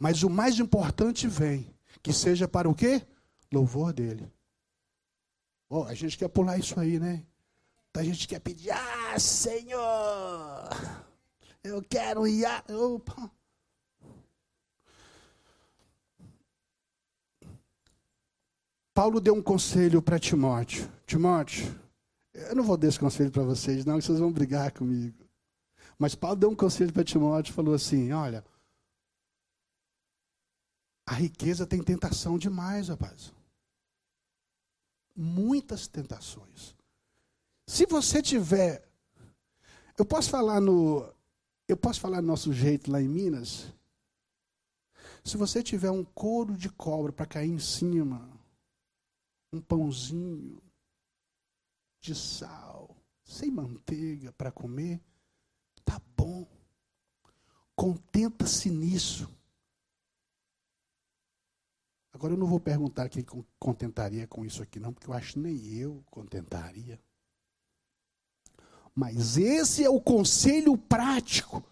mas 0.00 0.22
o 0.22 0.30
mais 0.30 0.58
importante 0.58 1.28
vem, 1.28 1.76
que 2.02 2.10
seja 2.10 2.48
para 2.48 2.66
o 2.66 2.74
quê? 2.74 3.06
Louvor 3.52 3.92
dele. 3.92 4.32
Oh, 5.68 5.82
a 5.82 5.92
gente 5.92 6.16
quer 6.16 6.28
pular 6.28 6.56
isso 6.56 6.80
aí, 6.80 6.98
né? 6.98 7.22
A 7.94 8.02
gente 8.02 8.26
quer 8.26 8.40
pedir, 8.40 8.70
ah, 8.70 9.18
Senhor, 9.18 10.70
eu 11.62 11.82
quero 11.82 12.26
ir. 12.26 12.46
Opa. 12.70 13.30
Paulo 18.92 19.20
deu 19.20 19.34
um 19.34 19.42
conselho 19.42 20.02
para 20.02 20.18
Timóteo. 20.18 20.90
Timóteo, 21.06 21.78
eu 22.32 22.54
não 22.54 22.64
vou 22.64 22.76
dar 22.76 22.88
esse 22.88 22.98
conselho 22.98 23.30
para 23.30 23.42
vocês, 23.42 23.84
não, 23.84 24.00
vocês 24.00 24.18
vão 24.18 24.32
brigar 24.32 24.72
comigo. 24.72 25.24
Mas 25.98 26.14
Paulo 26.14 26.36
deu 26.36 26.50
um 26.50 26.56
conselho 26.56 26.92
para 26.92 27.04
Timóteo, 27.04 27.54
falou 27.54 27.74
assim: 27.74 28.12
olha, 28.12 28.44
a 31.06 31.14
riqueza 31.14 31.66
tem 31.66 31.82
tentação 31.82 32.38
demais, 32.38 32.88
rapaz. 32.88 33.32
Muitas 35.14 35.86
tentações. 35.86 36.74
Se 37.66 37.84
você 37.86 38.22
tiver, 38.22 38.88
eu 39.98 40.04
posso 40.04 40.30
falar 40.30 40.60
no, 40.60 41.12
eu 41.68 41.76
posso 41.76 42.00
falar 42.00 42.20
do 42.20 42.26
nosso 42.26 42.52
jeito 42.52 42.90
lá 42.90 43.00
em 43.00 43.08
Minas. 43.08 43.72
Se 45.22 45.36
você 45.36 45.62
tiver 45.62 45.90
um 45.90 46.04
couro 46.04 46.56
de 46.56 46.68
cobra 46.68 47.12
para 47.12 47.26
cair 47.26 47.50
em 47.50 47.58
cima, 47.58 48.26
um 49.52 49.60
pãozinho, 49.60 50.62
de 52.00 52.14
sal, 52.14 52.96
sem 53.24 53.50
manteiga 53.50 54.32
para 54.32 54.50
comer, 54.50 55.00
tá 55.84 56.00
bom. 56.16 56.46
Contenta-se 57.74 58.70
nisso. 58.70 59.28
Agora 62.12 62.34
eu 62.34 62.38
não 62.38 62.46
vou 62.46 62.60
perguntar 62.60 63.08
quem 63.08 63.24
contentaria 63.58 64.26
com 64.26 64.44
isso 64.44 64.62
aqui, 64.62 64.80
não, 64.80 64.92
porque 64.92 65.08
eu 65.08 65.14
acho 65.14 65.34
que 65.34 65.38
nem 65.38 65.56
eu 65.74 66.02
contentaria. 66.10 67.00
Mas 68.94 69.36
esse 69.36 69.84
é 69.84 69.88
o 69.88 70.00
conselho 70.00 70.76
prático. 70.76 71.64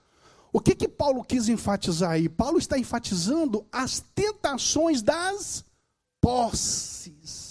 O 0.53 0.61
que 0.61 0.75
que 0.75 0.89
Paulo 0.89 1.25
quis 1.25 1.49
enfatizar 1.49 2.13
aí? 2.13 2.29
Paulo 2.29 2.59
está 2.59 2.79
enfatizando 2.79 3.67
as 3.71 4.01
tentações 4.15 5.03
das 5.03 5.65
posses. 6.21 7.48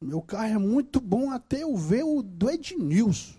Meu 0.00 0.22
carro 0.22 0.54
é 0.54 0.58
muito 0.58 1.00
bom 1.00 1.30
até 1.30 1.62
eu 1.62 1.76
ver 1.76 2.04
o 2.04 2.22
do 2.22 2.48
Ednilson. 2.48 3.38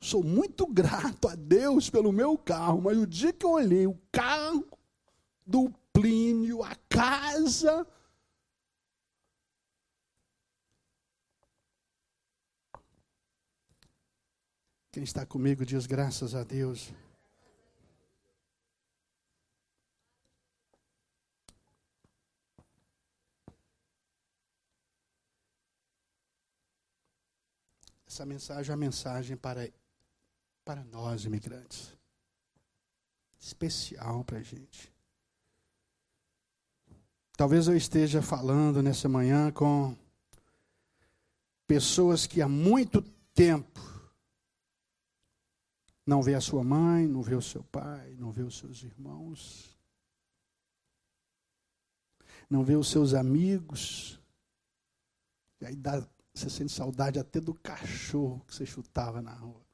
Sou 0.00 0.22
muito 0.22 0.66
grato 0.66 1.28
a 1.28 1.34
Deus 1.34 1.90
pelo 1.90 2.12
meu 2.12 2.38
carro, 2.38 2.80
mas 2.82 2.96
o 2.96 3.06
dia 3.06 3.32
que 3.32 3.44
eu 3.44 3.50
olhei 3.50 3.86
o 3.86 3.98
carro 4.10 4.66
do 5.44 5.70
Plínio, 5.92 6.62
a 6.62 6.74
casa. 6.88 7.86
Quem 14.92 15.02
está 15.02 15.26
comigo 15.26 15.66
diz 15.66 15.84
graças 15.86 16.34
a 16.34 16.44
Deus. 16.44 16.92
Essa 28.18 28.26
mensagem 28.26 28.72
é 28.72 28.74
uma 28.74 28.84
mensagem 28.84 29.36
para, 29.36 29.72
para 30.64 30.82
nós, 30.82 31.24
imigrantes. 31.24 31.96
Especial 33.38 34.24
para 34.24 34.38
a 34.38 34.42
gente. 34.42 34.92
Talvez 37.36 37.68
eu 37.68 37.76
esteja 37.76 38.20
falando 38.20 38.82
nessa 38.82 39.08
manhã 39.08 39.52
com 39.52 39.96
pessoas 41.64 42.26
que 42.26 42.42
há 42.42 42.48
muito 42.48 43.02
tempo 43.32 43.80
não 46.04 46.20
vê 46.20 46.34
a 46.34 46.40
sua 46.40 46.64
mãe, 46.64 47.06
não 47.06 47.22
vê 47.22 47.36
o 47.36 47.42
seu 47.42 47.62
pai, 47.62 48.16
não 48.18 48.32
vê 48.32 48.42
os 48.42 48.58
seus 48.58 48.82
irmãos, 48.82 49.78
não 52.50 52.64
vê 52.64 52.74
os 52.74 52.90
seus 52.90 53.14
amigos. 53.14 54.18
E 55.60 55.66
aí 55.66 55.76
dá 55.76 56.04
você 56.38 56.50
sente 56.50 56.72
saudade 56.72 57.18
até 57.18 57.40
do 57.40 57.54
cachorro 57.54 58.44
que 58.46 58.54
você 58.54 58.64
chutava 58.64 59.20
na 59.20 59.34
rua. 59.34 59.66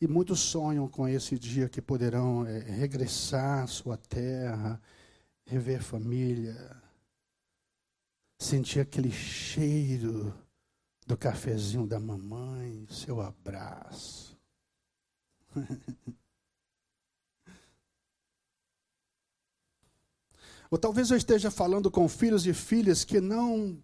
E 0.00 0.06
muitos 0.06 0.40
sonham 0.40 0.86
com 0.88 1.08
esse 1.08 1.38
dia 1.38 1.68
que 1.68 1.80
poderão 1.80 2.46
é, 2.46 2.58
regressar 2.58 3.64
à 3.64 3.66
sua 3.66 3.96
terra, 3.96 4.80
rever 5.46 5.82
família, 5.82 6.54
sentir 8.38 8.80
aquele 8.80 9.10
cheiro 9.10 10.34
do 11.06 11.16
cafezinho 11.16 11.86
da 11.86 11.98
mamãe, 11.98 12.86
seu 12.90 13.20
abraço. 13.20 14.38
Ou 20.70 20.78
talvez 20.78 21.10
eu 21.10 21.16
esteja 21.16 21.50
falando 21.50 21.90
com 21.90 22.08
filhos 22.08 22.46
e 22.46 22.52
filhas 22.52 23.04
que 23.04 23.20
não 23.20 23.82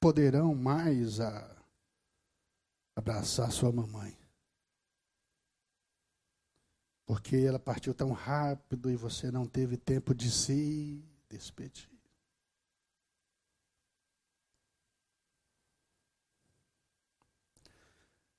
poderão 0.00 0.54
mais 0.54 1.18
abraçar 2.96 3.50
sua 3.52 3.72
mamãe. 3.72 4.16
Porque 7.06 7.36
ela 7.36 7.58
partiu 7.58 7.94
tão 7.94 8.12
rápido 8.12 8.90
e 8.90 8.96
você 8.96 9.30
não 9.30 9.46
teve 9.46 9.76
tempo 9.76 10.14
de 10.14 10.30
se 10.30 11.02
despedir. 11.28 11.88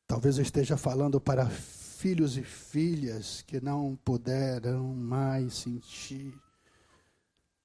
Talvez 0.05 0.37
eu 0.37 0.43
esteja 0.43 0.75
falando 0.75 1.21
para 1.21 1.49
filhos 1.49 2.35
e 2.35 2.43
filhas 2.43 3.41
que 3.43 3.61
não 3.61 3.95
puderam 4.03 4.87
mais 4.95 5.53
sentir 5.53 6.33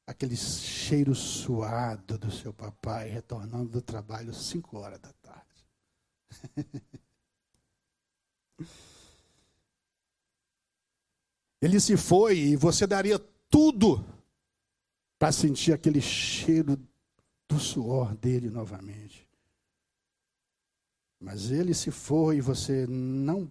aquele 0.07 0.37
cheiro 0.37 1.15
suado 1.15 2.19
do 2.19 2.31
seu 2.31 2.53
papai 2.53 3.09
retornando 3.09 3.71
do 3.71 3.83
trabalho 3.83 4.31
às 4.31 4.37
5 4.37 4.77
horas 4.77 5.01
da 5.01 5.13
tarde. 5.15 5.65
Ele 11.61 11.81
se 11.81 11.97
foi 11.97 12.39
e 12.39 12.57
você 12.57 12.87
daria 12.87 13.19
tudo 13.49 14.05
para 15.19 15.33
sentir 15.33 15.73
aquele 15.73 16.01
cheiro 16.01 16.77
do 17.49 17.59
suor 17.59 18.15
dele 18.15 18.51
novamente. 18.51 19.27
Mas 21.19 21.51
ele 21.51 21.73
se 21.73 21.91
foi 21.91 22.37
e 22.37 22.43
você 22.43 22.87
não 22.87 23.51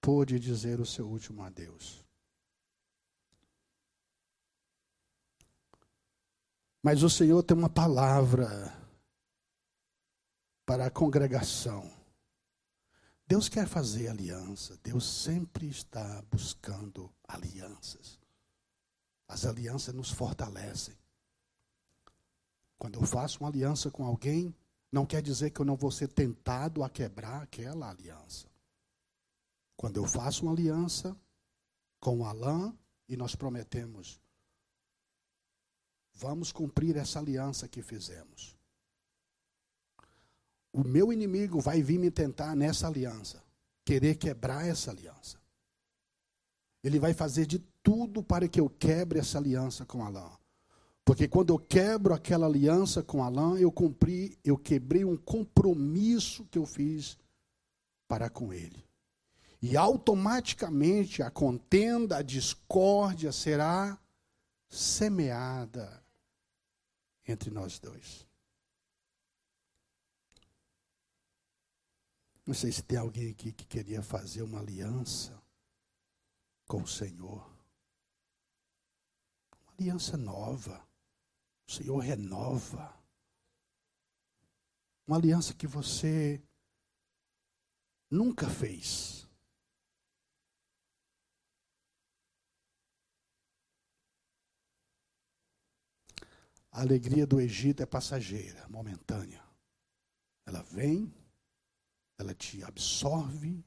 pôde 0.00 0.38
dizer 0.38 0.80
o 0.80 0.86
seu 0.86 1.06
último 1.06 1.42
adeus. 1.42 1.99
Mas 6.82 7.02
o 7.02 7.10
Senhor 7.10 7.42
tem 7.42 7.56
uma 7.56 7.68
palavra 7.68 8.74
para 10.64 10.86
a 10.86 10.90
congregação. 10.90 11.90
Deus 13.26 13.48
quer 13.48 13.66
fazer 13.66 14.08
aliança. 14.08 14.78
Deus 14.82 15.04
sempre 15.04 15.68
está 15.68 16.22
buscando 16.30 17.12
alianças. 17.28 18.18
As 19.28 19.44
alianças 19.44 19.94
nos 19.94 20.10
fortalecem. 20.10 20.96
Quando 22.78 22.98
eu 22.98 23.06
faço 23.06 23.40
uma 23.40 23.48
aliança 23.48 23.90
com 23.90 24.04
alguém, 24.04 24.54
não 24.90 25.04
quer 25.04 25.22
dizer 25.22 25.50
que 25.50 25.60
eu 25.60 25.66
não 25.66 25.76
vou 25.76 25.90
ser 25.90 26.08
tentado 26.08 26.82
a 26.82 26.88
quebrar 26.88 27.42
aquela 27.42 27.90
aliança. 27.90 28.48
Quando 29.76 29.98
eu 29.98 30.06
faço 30.06 30.44
uma 30.44 30.52
aliança 30.52 31.16
com 32.00 32.20
o 32.20 32.24
Alain 32.24 32.76
e 33.08 33.16
nós 33.16 33.34
prometemos, 33.34 34.18
vamos 36.20 36.52
cumprir 36.52 36.96
essa 36.96 37.18
aliança 37.18 37.66
que 37.66 37.80
fizemos. 37.80 38.54
O 40.72 40.84
meu 40.84 41.12
inimigo 41.12 41.60
vai 41.60 41.82
vir 41.82 41.98
me 41.98 42.10
tentar 42.10 42.54
nessa 42.54 42.86
aliança, 42.86 43.42
querer 43.84 44.16
quebrar 44.16 44.66
essa 44.66 44.90
aliança. 44.90 45.40
Ele 46.84 46.98
vai 46.98 47.14
fazer 47.14 47.46
de 47.46 47.58
tudo 47.82 48.22
para 48.22 48.46
que 48.46 48.60
eu 48.60 48.68
quebre 48.68 49.18
essa 49.18 49.38
aliança 49.38 49.84
com 49.86 50.04
Alain. 50.04 50.30
Porque 51.04 51.26
quando 51.26 51.52
eu 51.54 51.58
quebro 51.58 52.14
aquela 52.14 52.46
aliança 52.46 53.02
com 53.02 53.24
Alain, 53.24 53.58
eu 53.58 53.72
cumpri, 53.72 54.38
eu 54.44 54.56
quebrei 54.56 55.04
um 55.04 55.16
compromisso 55.16 56.44
que 56.50 56.58
eu 56.58 56.66
fiz 56.66 57.18
para 58.06 58.28
com 58.28 58.52
ele. 58.52 58.84
E 59.62 59.76
automaticamente 59.76 61.22
a 61.22 61.30
contenda, 61.30 62.18
a 62.18 62.22
discórdia 62.22 63.32
será 63.32 63.98
semeada 64.68 65.99
entre 67.30 67.50
nós 67.50 67.78
dois. 67.78 68.26
Não 72.46 72.54
sei 72.54 72.72
se 72.72 72.82
tem 72.82 72.98
alguém 72.98 73.30
aqui 73.30 73.52
que 73.52 73.64
queria 73.64 74.02
fazer 74.02 74.42
uma 74.42 74.58
aliança 74.58 75.40
com 76.66 76.82
o 76.82 76.88
Senhor. 76.88 77.48
Uma 79.62 79.74
aliança 79.78 80.16
nova. 80.16 80.84
O 81.68 81.72
Senhor 81.72 81.98
renova. 81.98 82.92
Uma 85.06 85.16
aliança 85.16 85.54
que 85.54 85.66
você 85.66 86.42
nunca 88.10 88.48
fez. 88.48 89.19
A 96.72 96.82
alegria 96.82 97.26
do 97.26 97.40
Egito 97.40 97.82
é 97.82 97.86
passageira, 97.86 98.66
momentânea. 98.68 99.42
Ela 100.46 100.62
vem, 100.62 101.12
ela 102.16 102.34
te 102.34 102.62
absorve, 102.62 103.64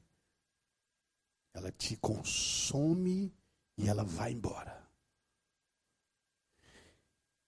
ela 1.52 1.70
te 1.70 1.96
consome 1.96 3.32
e 3.76 3.88
ela 3.88 4.04
vai 4.04 4.32
embora. 4.32 4.82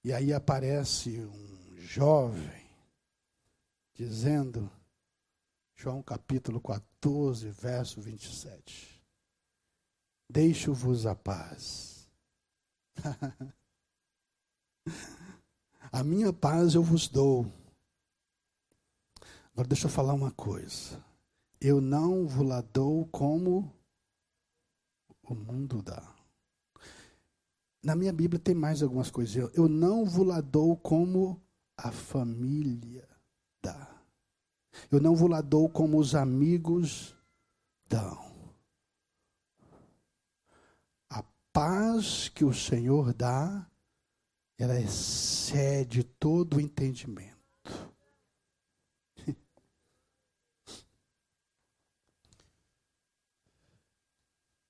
E 0.04 0.12
aí 0.12 0.32
aparece 0.32 1.24
um 1.24 1.76
jovem 1.78 2.66
dizendo, 3.94 4.70
João 5.74 6.02
capítulo 6.02 6.60
14, 6.60 7.48
verso 7.50 8.00
27. 8.00 9.02
Deixo-vos 10.28 11.06
a 11.06 11.14
paz. 11.14 12.08
a 15.92 16.02
minha 16.02 16.32
paz 16.32 16.74
eu 16.74 16.82
vos 16.82 17.08
dou. 17.08 17.46
Agora 19.52 19.68
deixa 19.68 19.86
eu 19.86 19.90
falar 19.90 20.12
uma 20.12 20.30
coisa. 20.30 21.02
Eu 21.60 21.80
não 21.80 22.26
vos 22.26 22.46
la 22.46 22.60
dou 22.60 23.06
como 23.06 23.72
o 25.22 25.34
mundo 25.34 25.82
dá. 25.82 26.02
Na 27.82 27.94
minha 27.94 28.12
Bíblia 28.12 28.38
tem 28.38 28.54
mais 28.54 28.82
algumas 28.82 29.10
coisas. 29.10 29.50
Eu 29.54 29.68
não 29.68 30.04
vos 30.04 30.26
la 30.26 30.40
dou 30.40 30.76
como 30.76 31.40
a 31.76 31.90
família 31.90 33.08
dá. 33.62 33.96
Eu 34.90 35.00
não 35.00 35.14
vos 35.14 35.30
la 35.30 35.40
dou 35.40 35.68
como 35.68 35.98
os 35.98 36.14
amigos 36.14 37.16
dão. 37.88 38.26
A 41.08 41.22
paz 41.52 42.28
que 42.28 42.44
o 42.44 42.52
Senhor 42.52 43.14
dá, 43.14 43.66
ela 44.58 44.80
excede 44.80 46.02
todo 46.02 46.56
o 46.56 46.60
entendimento. 46.60 47.36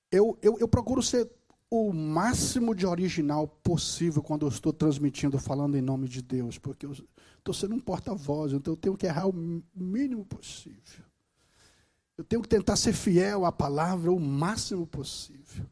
Eu, 0.09 0.37
eu, 0.41 0.57
eu 0.57 0.67
procuro 0.69 1.03
ser 1.03 1.29
o 1.69 1.91
máximo 1.91 2.73
de 2.73 2.85
original 2.85 3.45
possível 3.45 4.23
quando 4.23 4.45
eu 4.45 4.49
estou 4.49 4.71
transmitindo, 4.71 5.37
falando 5.37 5.75
em 5.75 5.81
nome 5.81 6.07
de 6.07 6.21
Deus, 6.21 6.57
porque 6.57 6.85
eu 6.85 6.93
estou 7.37 7.53
sendo 7.53 7.75
um 7.75 7.79
porta-voz, 7.79 8.53
então 8.53 8.73
eu 8.73 8.77
tenho 8.77 8.95
que 8.95 9.05
errar 9.05 9.27
o 9.27 9.33
mínimo 9.75 10.25
possível. 10.25 11.03
Eu 12.17 12.23
tenho 12.23 12.41
que 12.41 12.47
tentar 12.47 12.77
ser 12.77 12.93
fiel 12.93 13.45
à 13.45 13.51
palavra 13.51 14.11
o 14.11 14.19
máximo 14.19 14.87
possível. 14.87 15.69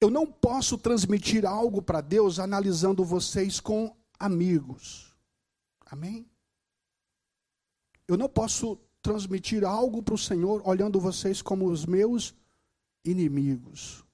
Eu 0.00 0.10
não 0.10 0.26
posso 0.26 0.78
transmitir 0.78 1.44
algo 1.44 1.82
para 1.82 2.00
Deus 2.00 2.38
analisando 2.38 3.04
vocês 3.04 3.58
com 3.58 3.94
amigos. 4.18 5.14
Amém? 5.86 6.26
Eu 8.06 8.16
não 8.16 8.28
posso 8.28 8.78
transmitir 9.02 9.64
algo 9.64 10.02
para 10.02 10.14
o 10.14 10.18
Senhor 10.18 10.62
olhando 10.66 11.00
vocês 11.00 11.42
como 11.42 11.66
os 11.66 11.84
meus 11.84 12.34
inimigos. 13.04 14.04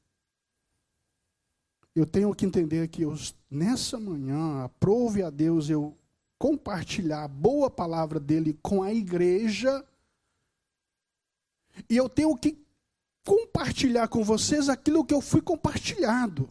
Eu 1.95 2.07
tenho 2.07 2.35
que 2.35 2.45
entender 2.45 2.89
que 2.89 3.03
eu, 3.03 3.15
nessa 3.49 4.01
manhã, 4.01 4.65
aprove 4.65 5.23
a 5.23 5.31
Deus 5.31 5.69
eu 5.69 5.97
compartilhar 6.39 7.25
a 7.25 7.29
boa 7.29 7.71
palavra 7.71 8.19
dele 8.19 8.59
com 8.63 8.83
a 8.83 8.93
igreja. 8.93 9.85
E 11.89 11.97
eu 11.97 12.09
tenho 12.09 12.37
que 12.37 12.64
compartilhar 13.25 14.07
com 14.09 14.23
vocês 14.23 14.69
aquilo 14.69 15.05
que 15.05 15.15
eu 15.15 15.21
fui 15.21 15.41
compartilhado. 15.41 16.49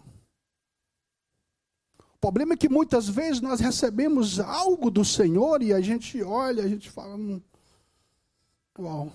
O 2.00 2.20
problema 2.20 2.54
é 2.54 2.58
que 2.58 2.70
muitas 2.70 3.08
vezes 3.08 3.42
nós 3.42 3.60
recebemos 3.60 4.40
algo 4.40 4.90
do 4.90 5.06
Senhor 5.06 5.62
e 5.62 5.72
a 5.72 5.80
gente 5.80 6.22
olha, 6.24 6.64
a 6.64 6.68
gente 6.68 6.90
fala, 6.90 7.16
hum, 7.16 7.42
uau. 8.80 9.12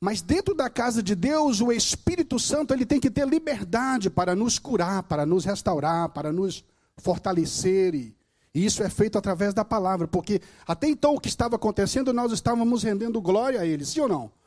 Mas 0.00 0.20
dentro 0.20 0.54
da 0.54 0.68
casa 0.68 1.02
de 1.02 1.14
Deus, 1.14 1.62
o 1.62 1.72
Espírito 1.72 2.38
Santo 2.38 2.74
ele 2.74 2.84
tem 2.84 3.00
que 3.00 3.10
ter 3.10 3.26
liberdade 3.26 4.10
para 4.10 4.34
nos 4.34 4.58
curar, 4.58 5.04
para 5.04 5.24
nos 5.24 5.46
restaurar, 5.46 6.10
para 6.10 6.30
nos 6.30 6.62
fortalecer. 6.98 7.94
E 7.94 8.14
isso 8.52 8.82
é 8.82 8.90
feito 8.90 9.16
através 9.16 9.54
da 9.54 9.64
palavra, 9.64 10.06
porque 10.06 10.42
até 10.66 10.88
então 10.88 11.14
o 11.14 11.20
que 11.20 11.28
estava 11.28 11.56
acontecendo, 11.56 12.12
nós 12.12 12.32
estávamos 12.32 12.82
rendendo 12.82 13.18
glória 13.18 13.60
a 13.60 13.66
Ele, 13.66 13.84
sim 13.84 14.00
ou 14.00 14.08
não? 14.08 14.43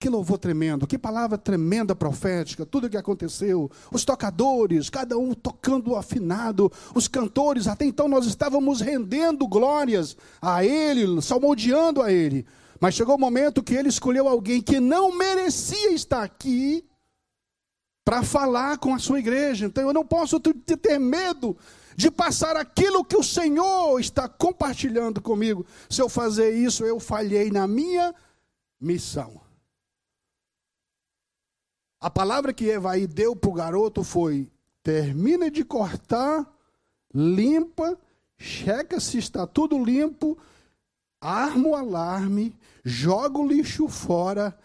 Que 0.00 0.08
louvor 0.08 0.38
tremendo, 0.38 0.86
que 0.86 0.96
palavra 0.96 1.36
tremenda 1.36 1.92
profética, 1.92 2.64
tudo 2.64 2.86
o 2.86 2.90
que 2.90 2.96
aconteceu, 2.96 3.68
os 3.90 4.04
tocadores, 4.04 4.88
cada 4.88 5.18
um 5.18 5.34
tocando 5.34 5.96
afinado, 5.96 6.70
os 6.94 7.08
cantores, 7.08 7.66
até 7.66 7.84
então 7.84 8.06
nós 8.06 8.24
estávamos 8.24 8.80
rendendo 8.80 9.48
glórias 9.48 10.16
a 10.40 10.64
Ele, 10.64 11.20
salmodiando 11.20 12.00
a 12.00 12.12
Ele. 12.12 12.46
Mas 12.80 12.94
chegou 12.94 13.16
o 13.16 13.18
momento 13.18 13.60
que 13.60 13.74
ele 13.74 13.88
escolheu 13.88 14.28
alguém 14.28 14.62
que 14.62 14.78
não 14.78 15.16
merecia 15.16 15.92
estar 15.92 16.22
aqui 16.22 16.84
para 18.04 18.22
falar 18.22 18.78
com 18.78 18.94
a 18.94 19.00
sua 19.00 19.18
igreja. 19.18 19.66
Então 19.66 19.82
eu 19.82 19.92
não 19.92 20.06
posso 20.06 20.38
ter 20.38 20.98
medo 21.00 21.56
de 21.96 22.08
passar 22.08 22.56
aquilo 22.56 23.04
que 23.04 23.16
o 23.16 23.24
Senhor 23.24 23.98
está 23.98 24.28
compartilhando 24.28 25.20
comigo. 25.20 25.66
Se 25.90 26.00
eu 26.00 26.08
fazer 26.08 26.52
isso, 26.54 26.84
eu 26.84 27.00
falhei 27.00 27.50
na 27.50 27.66
minha 27.66 28.14
missão. 28.80 29.47
A 32.00 32.08
palavra 32.08 32.52
que 32.52 32.66
Evaí 32.66 33.06
deu 33.06 33.34
para 33.34 33.50
o 33.50 33.54
garoto 33.54 34.04
foi: 34.04 34.50
termina 34.82 35.50
de 35.50 35.64
cortar, 35.64 36.46
limpa, 37.12 37.98
checa 38.36 39.00
se 39.00 39.18
está 39.18 39.46
tudo 39.46 39.82
limpo 39.82 40.38
arma 41.20 41.68
o 41.68 41.74
alarme, 41.74 42.56
joga 42.84 43.38
o 43.38 43.46
lixo 43.46 43.88
fora, 43.88 44.56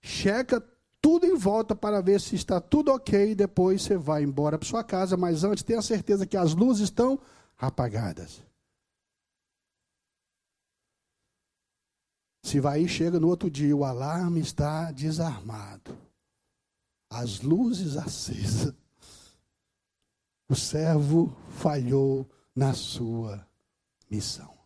checa 0.00 0.62
tudo 1.00 1.26
em 1.26 1.36
volta 1.36 1.74
para 1.76 2.00
ver 2.00 2.20
se 2.20 2.34
está 2.34 2.60
tudo 2.60 2.92
ok. 2.92 3.34
Depois 3.34 3.82
você 3.82 3.96
vai 3.96 4.22
embora 4.22 4.58
para 4.58 4.68
sua 4.68 4.82
casa. 4.82 5.16
Mas 5.16 5.44
antes, 5.44 5.62
tenha 5.62 5.82
certeza 5.82 6.26
que 6.26 6.36
as 6.36 6.54
luzes 6.54 6.84
estão 6.84 7.18
apagadas. 7.56 8.42
Se 12.44 12.60
vai 12.60 12.82
e 12.82 12.88
chega 12.88 13.20
no 13.20 13.28
outro 13.28 13.50
dia, 13.50 13.76
o 13.76 13.84
alarme 13.84 14.40
está 14.40 14.90
desarmado, 14.90 15.96
as 17.10 17.40
luzes 17.40 17.96
acesas. 17.96 18.74
O 20.48 20.54
servo 20.54 21.36
falhou 21.50 22.28
na 22.54 22.72
sua 22.72 23.46
missão. 24.10 24.56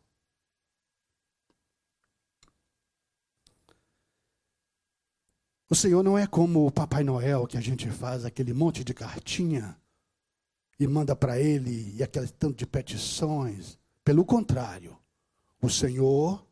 O 5.68 5.74
Senhor 5.74 6.02
não 6.02 6.18
é 6.18 6.26
como 6.26 6.66
o 6.66 6.70
Papai 6.70 7.02
Noel 7.02 7.46
que 7.46 7.56
a 7.56 7.60
gente 7.60 7.90
faz 7.90 8.24
aquele 8.24 8.52
monte 8.52 8.84
de 8.84 8.92
cartinha 8.92 9.74
e 10.78 10.86
manda 10.86 11.16
para 11.16 11.40
ele 11.40 11.96
e 11.96 12.02
aquele 12.02 12.28
tanto 12.28 12.58
de 12.58 12.66
petições. 12.66 13.78
Pelo 14.04 14.24
contrário, 14.24 14.98
o 15.60 15.70
Senhor 15.70 16.46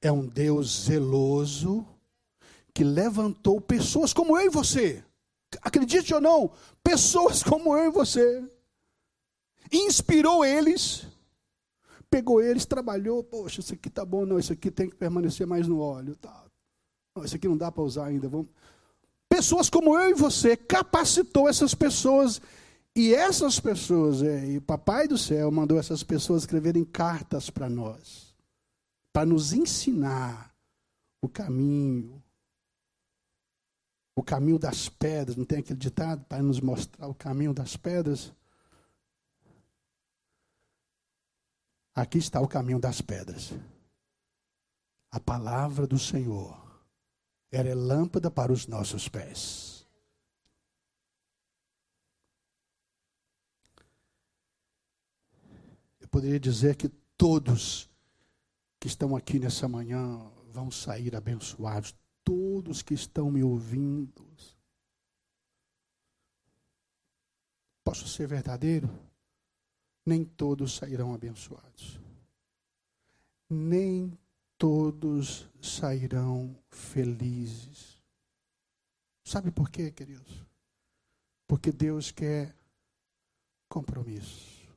é 0.00 0.10
um 0.10 0.26
Deus 0.26 0.86
zeloso 0.86 1.86
que 2.78 2.84
levantou 2.84 3.60
pessoas 3.60 4.12
como 4.12 4.38
eu 4.38 4.46
e 4.46 4.48
você. 4.48 5.02
Acredite 5.62 6.14
ou 6.14 6.20
não, 6.20 6.52
pessoas 6.80 7.42
como 7.42 7.76
eu 7.76 7.86
e 7.86 7.90
você. 7.90 8.48
Inspirou 9.72 10.44
eles, 10.44 11.04
pegou 12.08 12.40
eles, 12.40 12.64
trabalhou, 12.64 13.24
poxa, 13.24 13.58
isso 13.58 13.74
aqui 13.74 13.90
tá 13.90 14.04
bom, 14.04 14.24
não, 14.24 14.38
isso 14.38 14.52
aqui 14.52 14.70
tem 14.70 14.88
que 14.88 14.94
permanecer 14.94 15.44
mais 15.44 15.66
no 15.66 15.80
óleo, 15.80 16.14
tá. 16.14 16.44
Não, 17.16 17.24
isso 17.24 17.34
aqui 17.34 17.48
não 17.48 17.56
dá 17.56 17.72
para 17.72 17.82
usar 17.82 18.06
ainda. 18.06 18.28
Vamos... 18.28 18.46
Pessoas 19.28 19.68
como 19.68 19.98
eu 19.98 20.10
e 20.10 20.14
você 20.14 20.56
capacitou 20.56 21.48
essas 21.48 21.74
pessoas 21.74 22.40
e 22.94 23.12
essas 23.12 23.58
pessoas, 23.58 24.22
é, 24.22 24.52
e 24.52 24.58
o 24.58 24.62
Papai 24.62 25.08
do 25.08 25.18
Céu 25.18 25.50
mandou 25.50 25.80
essas 25.80 26.04
pessoas 26.04 26.42
escreverem 26.42 26.84
cartas 26.84 27.50
para 27.50 27.68
nós 27.68 28.28
para 29.12 29.26
nos 29.26 29.52
ensinar 29.52 30.54
o 31.20 31.28
caminho, 31.28 32.22
o 34.18 34.22
caminho 34.22 34.58
das 34.58 34.88
pedras, 34.88 35.36
não 35.36 35.44
tem 35.44 35.60
aquele 35.60 35.78
ditado 35.78 36.24
para 36.24 36.42
nos 36.42 36.60
mostrar 36.60 37.06
o 37.06 37.14
caminho 37.14 37.54
das 37.54 37.76
pedras? 37.76 38.32
Aqui 41.94 42.18
está 42.18 42.40
o 42.40 42.48
caminho 42.48 42.80
das 42.80 43.00
pedras. 43.00 43.52
A 45.10 45.20
palavra 45.20 45.86
do 45.86 45.98
Senhor 45.98 46.56
era 47.50 47.72
lâmpada 47.74 48.28
para 48.30 48.52
os 48.52 48.66
nossos 48.66 49.08
pés. 49.08 49.86
Eu 56.00 56.08
poderia 56.08 56.40
dizer 56.40 56.74
que 56.74 56.88
todos 57.16 57.88
que 58.80 58.88
estão 58.88 59.14
aqui 59.14 59.38
nessa 59.38 59.68
manhã 59.68 60.28
vão 60.50 60.70
sair 60.70 61.14
abençoados. 61.14 61.94
Todos 62.28 62.82
que 62.82 62.92
estão 62.92 63.30
me 63.30 63.42
ouvindo. 63.42 64.28
Posso 67.82 68.06
ser 68.06 68.28
verdadeiro? 68.28 68.86
Nem 70.04 70.26
todos 70.26 70.76
sairão 70.76 71.14
abençoados. 71.14 71.98
Nem 73.48 74.12
todos 74.58 75.48
sairão 75.58 76.54
felizes. 76.68 77.98
Sabe 79.24 79.50
por 79.50 79.70
quê, 79.70 79.90
queridos? 79.90 80.44
Porque 81.46 81.72
Deus 81.72 82.10
quer 82.10 82.54
compromisso. 83.70 84.68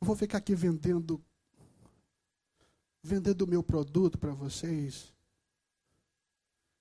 Vou 0.00 0.16
ficar 0.16 0.38
aqui 0.38 0.54
vendendo 0.54 1.22
vendendo 3.02 3.42
o 3.42 3.46
meu 3.46 3.62
produto 3.62 4.18
para 4.18 4.32
vocês. 4.32 5.12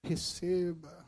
Receba. 0.03 1.05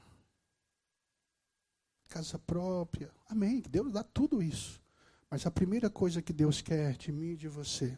Casa 2.08 2.38
própria. 2.39 3.12
Amém. 3.28 3.62
Deus 3.69 3.91
dá 3.91 4.04
tudo 4.04 4.41
isso. 4.41 4.82
Mas 5.30 5.45
a 5.45 5.52
primeira 5.52 5.89
coisa 5.89 6.21
que 6.21 6.34
Deus 6.34 6.62
quer 6.62 6.97
de 6.97 7.12
mim 7.12 7.32
e 7.32 7.38
de 7.38 7.47
você, 7.47 7.97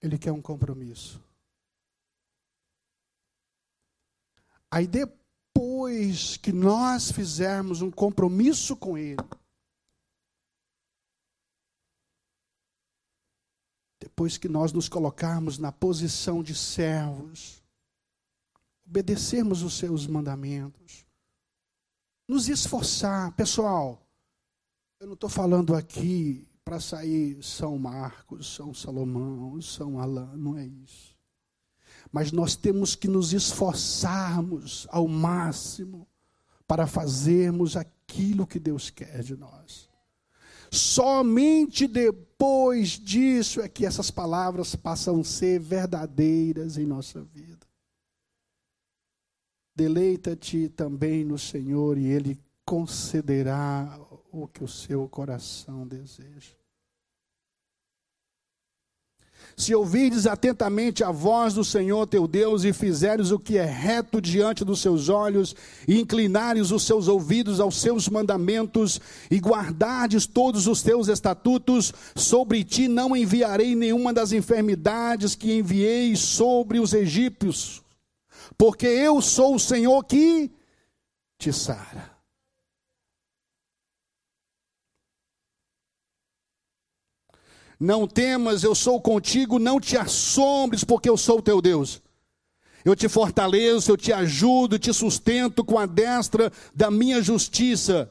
Ele 0.00 0.18
quer 0.18 0.32
um 0.32 0.40
compromisso. 0.40 1.22
Aí 4.70 4.86
depois 4.86 6.38
que 6.38 6.50
nós 6.50 7.12
fizermos 7.12 7.82
um 7.82 7.90
compromisso 7.90 8.74
com 8.74 8.96
Ele, 8.96 9.18
depois 14.12 14.36
que 14.36 14.46
nós 14.46 14.74
nos 14.74 14.90
colocarmos 14.90 15.56
na 15.56 15.72
posição 15.72 16.42
de 16.42 16.54
servos, 16.54 17.62
obedecermos 18.86 19.62
os 19.62 19.78
seus 19.78 20.06
mandamentos, 20.06 21.06
nos 22.28 22.46
esforçar. 22.46 23.32
Pessoal, 23.32 24.06
eu 25.00 25.06
não 25.06 25.14
estou 25.14 25.30
falando 25.30 25.74
aqui 25.74 26.46
para 26.62 26.78
sair 26.78 27.42
São 27.42 27.78
Marcos, 27.78 28.54
São 28.54 28.74
Salomão, 28.74 29.58
São 29.62 29.98
Alain, 29.98 30.36
não 30.36 30.58
é 30.58 30.66
isso. 30.66 31.16
Mas 32.12 32.32
nós 32.32 32.54
temos 32.54 32.94
que 32.94 33.08
nos 33.08 33.32
esforçarmos 33.32 34.86
ao 34.90 35.08
máximo 35.08 36.06
para 36.66 36.86
fazermos 36.86 37.78
aquilo 37.78 38.46
que 38.46 38.60
Deus 38.60 38.90
quer 38.90 39.22
de 39.22 39.34
nós. 39.36 39.88
Somente 40.74 41.86
depois 41.86 42.98
disso 42.98 43.60
é 43.60 43.68
que 43.68 43.84
essas 43.84 44.10
palavras 44.10 44.74
passam 44.74 45.20
a 45.20 45.24
ser 45.24 45.60
verdadeiras 45.60 46.78
em 46.78 46.86
nossa 46.86 47.22
vida. 47.22 47.66
Deleita-te 49.76 50.70
também 50.70 51.24
no 51.24 51.38
Senhor 51.38 51.98
e 51.98 52.06
Ele 52.06 52.40
concederá 52.64 54.00
o 54.30 54.48
que 54.48 54.64
o 54.64 54.68
seu 54.68 55.06
coração 55.10 55.86
deseja. 55.86 56.61
Se 59.56 59.74
ouvirdes 59.74 60.26
atentamente 60.26 61.04
a 61.04 61.10
voz 61.10 61.54
do 61.54 61.64
Senhor 61.64 62.06
teu 62.06 62.26
Deus 62.26 62.64
e 62.64 62.72
fizeres 62.72 63.30
o 63.30 63.38
que 63.38 63.58
é 63.58 63.64
reto 63.64 64.20
diante 64.20 64.64
dos 64.64 64.80
seus 64.80 65.08
olhos, 65.08 65.54
e 65.86 66.00
inclinares 66.00 66.70
os 66.70 66.84
seus 66.84 67.08
ouvidos 67.08 67.60
aos 67.60 67.80
seus 67.80 68.08
mandamentos, 68.08 69.00
e 69.30 69.38
guardardes 69.38 70.26
todos 70.26 70.66
os 70.66 70.82
teus 70.82 71.08
estatutos, 71.08 71.92
sobre 72.14 72.64
ti 72.64 72.88
não 72.88 73.16
enviarei 73.16 73.74
nenhuma 73.74 74.12
das 74.12 74.32
enfermidades 74.32 75.34
que 75.34 75.58
enviei 75.58 76.16
sobre 76.16 76.78
os 76.78 76.92
egípcios, 76.92 77.82
porque 78.56 78.86
eu 78.86 79.20
sou 79.20 79.56
o 79.56 79.60
Senhor 79.60 80.02
que 80.04 80.50
te 81.38 81.52
sara. 81.52 82.11
Não 87.82 88.06
temas, 88.06 88.62
eu 88.62 88.76
sou 88.76 89.00
contigo, 89.00 89.58
não 89.58 89.80
te 89.80 89.96
assombres, 89.96 90.84
porque 90.84 91.10
eu 91.10 91.16
sou 91.16 91.38
o 91.38 91.42
teu 91.42 91.60
Deus. 91.60 92.00
Eu 92.84 92.94
te 92.94 93.08
fortaleço, 93.08 93.90
eu 93.90 93.96
te 93.96 94.12
ajudo, 94.12 94.78
te 94.78 94.94
sustento 94.94 95.64
com 95.64 95.76
a 95.76 95.84
destra 95.84 96.52
da 96.72 96.92
minha 96.92 97.20
justiça. 97.20 98.08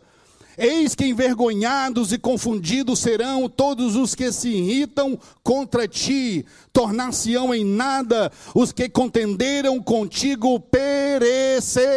Eis 0.58 0.94
que 0.94 1.06
envergonhados 1.06 2.12
e 2.12 2.18
confundidos 2.18 3.00
serão 3.00 3.48
todos 3.48 3.96
os 3.96 4.14
que 4.14 4.30
se 4.30 4.50
irritam 4.50 5.18
contra 5.42 5.88
ti, 5.88 6.46
tornar-se-ão 6.74 7.56
em 7.56 7.64
nada, 7.64 8.30
os 8.54 8.74
que 8.74 8.90
contenderam 8.90 9.82
contigo 9.82 10.60
perecerão. 10.60 11.88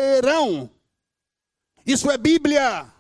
Isso 1.85 2.09
é 2.09 2.17
Bíblia. 2.17 2.94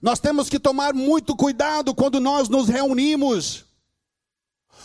Nós 0.00 0.18
temos 0.18 0.48
que 0.48 0.58
tomar 0.58 0.94
muito 0.94 1.34
cuidado 1.34 1.94
quando 1.94 2.20
nós 2.20 2.48
nos 2.48 2.68
reunimos. 2.68 3.64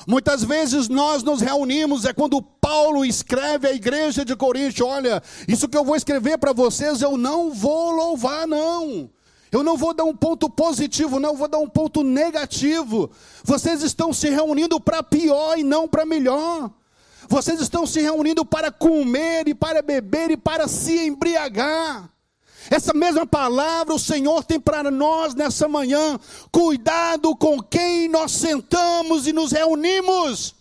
Muitas 0.07 0.43
vezes 0.43 0.89
nós 0.89 1.23
nos 1.23 1.39
reunimos, 1.39 2.03
é 2.03 2.13
quando 2.13 2.41
Paulo 2.41 3.05
escreve 3.05 3.67
à 3.67 3.73
igreja 3.73 4.25
de 4.25 4.35
Corinto: 4.35 4.85
olha, 4.85 5.21
isso 5.47 5.69
que 5.69 5.77
eu 5.77 5.85
vou 5.85 5.95
escrever 5.95 6.37
para 6.37 6.51
vocês, 6.51 7.01
eu 7.01 7.17
não 7.17 7.51
vou 7.51 7.91
louvar, 7.91 8.47
não. 8.47 9.09
Eu 9.51 9.61
não 9.63 9.77
vou 9.77 9.93
dar 9.93 10.03
um 10.03 10.15
ponto 10.15 10.49
positivo, 10.49 11.19
não, 11.19 11.29
eu 11.29 11.37
vou 11.37 11.47
dar 11.47 11.59
um 11.59 11.69
ponto 11.69 12.03
negativo. 12.03 13.11
Vocês 13.43 13.83
estão 13.83 14.11
se 14.11 14.27
reunindo 14.27 14.79
para 14.79 15.03
pior 15.03 15.59
e 15.59 15.63
não 15.63 15.87
para 15.87 16.07
melhor. 16.07 16.71
Vocês 17.29 17.61
estão 17.61 17.85
se 17.85 18.01
reunindo 18.01 18.43
para 18.43 18.71
comer 18.71 19.47
e 19.47 19.53
para 19.53 19.83
beber 19.83 20.31
e 20.31 20.37
para 20.37 20.67
se 20.67 21.05
embriagar. 21.05 22.12
Essa 22.69 22.93
mesma 22.93 23.25
palavra 23.25 23.93
o 23.93 23.99
Senhor 23.99 24.43
tem 24.43 24.59
para 24.59 24.89
nós 24.89 25.33
nessa 25.33 25.67
manhã. 25.67 26.19
Cuidado 26.51 27.35
com 27.35 27.61
quem 27.61 28.07
nós 28.07 28.31
sentamos 28.31 29.27
e 29.27 29.33
nos 29.33 29.51
reunimos. 29.51 30.55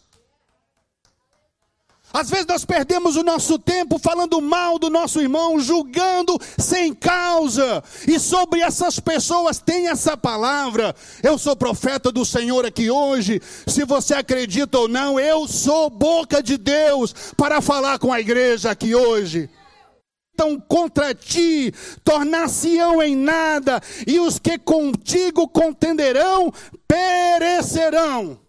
Às 2.13 2.29
vezes 2.29 2.47
nós 2.47 2.65
perdemos 2.65 3.17
o 3.17 3.23
nosso 3.23 3.59
tempo 3.59 3.99
falando 3.99 4.41
mal 4.43 4.79
do 4.79 4.91
nosso 4.91 5.21
irmão, 5.21 5.59
julgando 5.59 6.39
sem 6.59 6.93
causa. 6.93 7.83
E 8.07 8.19
sobre 8.19 8.61
essas 8.61 9.01
pessoas 9.01 9.59
tem 9.59 9.89
essa 9.89 10.15
palavra. 10.15 10.95
Eu 11.23 11.39
sou 11.39 11.57
profeta 11.57 12.13
do 12.13 12.25
Senhor 12.25 12.67
aqui 12.67 12.91
hoje. 12.91 13.41
Se 13.67 13.85
você 13.85 14.15
acredita 14.15 14.79
ou 14.79 14.89
não, 14.89 15.19
eu 15.19 15.49
sou 15.49 15.89
boca 15.89 16.43
de 16.43 16.59
Deus 16.59 17.15
para 17.35 17.63
falar 17.63 17.99
com 17.99 18.13
a 18.13 18.21
igreja 18.21 18.71
aqui 18.71 18.95
hoje. 18.95 19.49
Então 20.35 20.59
contra 20.61 21.15
ti, 21.15 21.73
tornar-se-ão 22.03 23.03
em 23.03 23.15
nada, 23.15 23.81
e 24.07 24.19
os 24.19 24.39
que 24.39 24.59
contigo 24.59 25.49
contenderão 25.49 26.53
perecerão. 26.89 28.41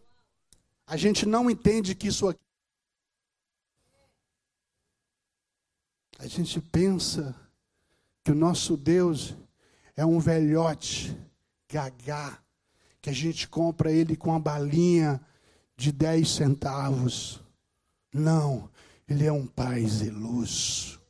A 0.88 0.98
gente 0.98 1.26
não 1.26 1.50
entende 1.50 1.94
que 1.96 2.08
isso 2.08 2.28
aqui 2.28 2.44
A 6.24 6.28
gente 6.28 6.62
pensa 6.62 7.36
que 8.24 8.32
o 8.32 8.36
nosso 8.36 8.78
Deus 8.78 9.36
é 9.94 10.06
um 10.06 10.20
velhote, 10.20 11.14
gagá, 11.70 12.42
que 13.02 13.10
a 13.10 13.14
gente 13.14 13.46
compra 13.46 13.92
ele 13.92 14.16
com 14.16 14.30
uma 14.30 14.40
balinha 14.40 15.20
de 15.76 15.92
10 15.92 16.30
centavos. 16.30 17.42
Não, 18.14 18.70
ele 19.06 19.26
é 19.26 19.34
um 19.34 19.46
pai 19.46 19.86
zeloso. 19.86 21.03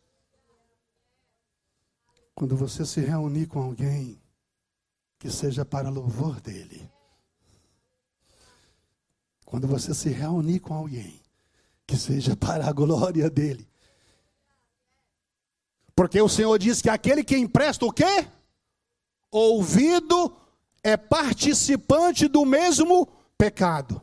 Quando 2.35 2.55
você 2.55 2.85
se 2.85 2.99
reunir 3.01 3.47
com 3.47 3.61
alguém, 3.61 4.19
que 5.19 5.29
seja 5.29 5.63
para 5.63 5.89
louvor 5.89 6.41
dele. 6.41 6.91
Quando 9.45 9.67
você 9.67 9.93
se 9.93 10.09
reunir 10.09 10.59
com 10.59 10.73
alguém, 10.73 11.21
que 11.85 11.95
seja 11.95 12.35
para 12.37 12.67
a 12.67 12.73
glória 12.73 13.29
dele. 13.29 13.69
Porque 15.95 16.19
o 16.21 16.27
Senhor 16.27 16.57
diz 16.57 16.81
que 16.81 16.89
aquele 16.89 17.23
que 17.23 17.37
empresta 17.37 17.85
o 17.85 17.91
quê? 17.91 18.27
Ouvido 19.29 20.35
é 20.83 20.97
participante 20.97 22.27
do 22.27 22.45
mesmo 22.45 23.07
pecado. 23.37 24.01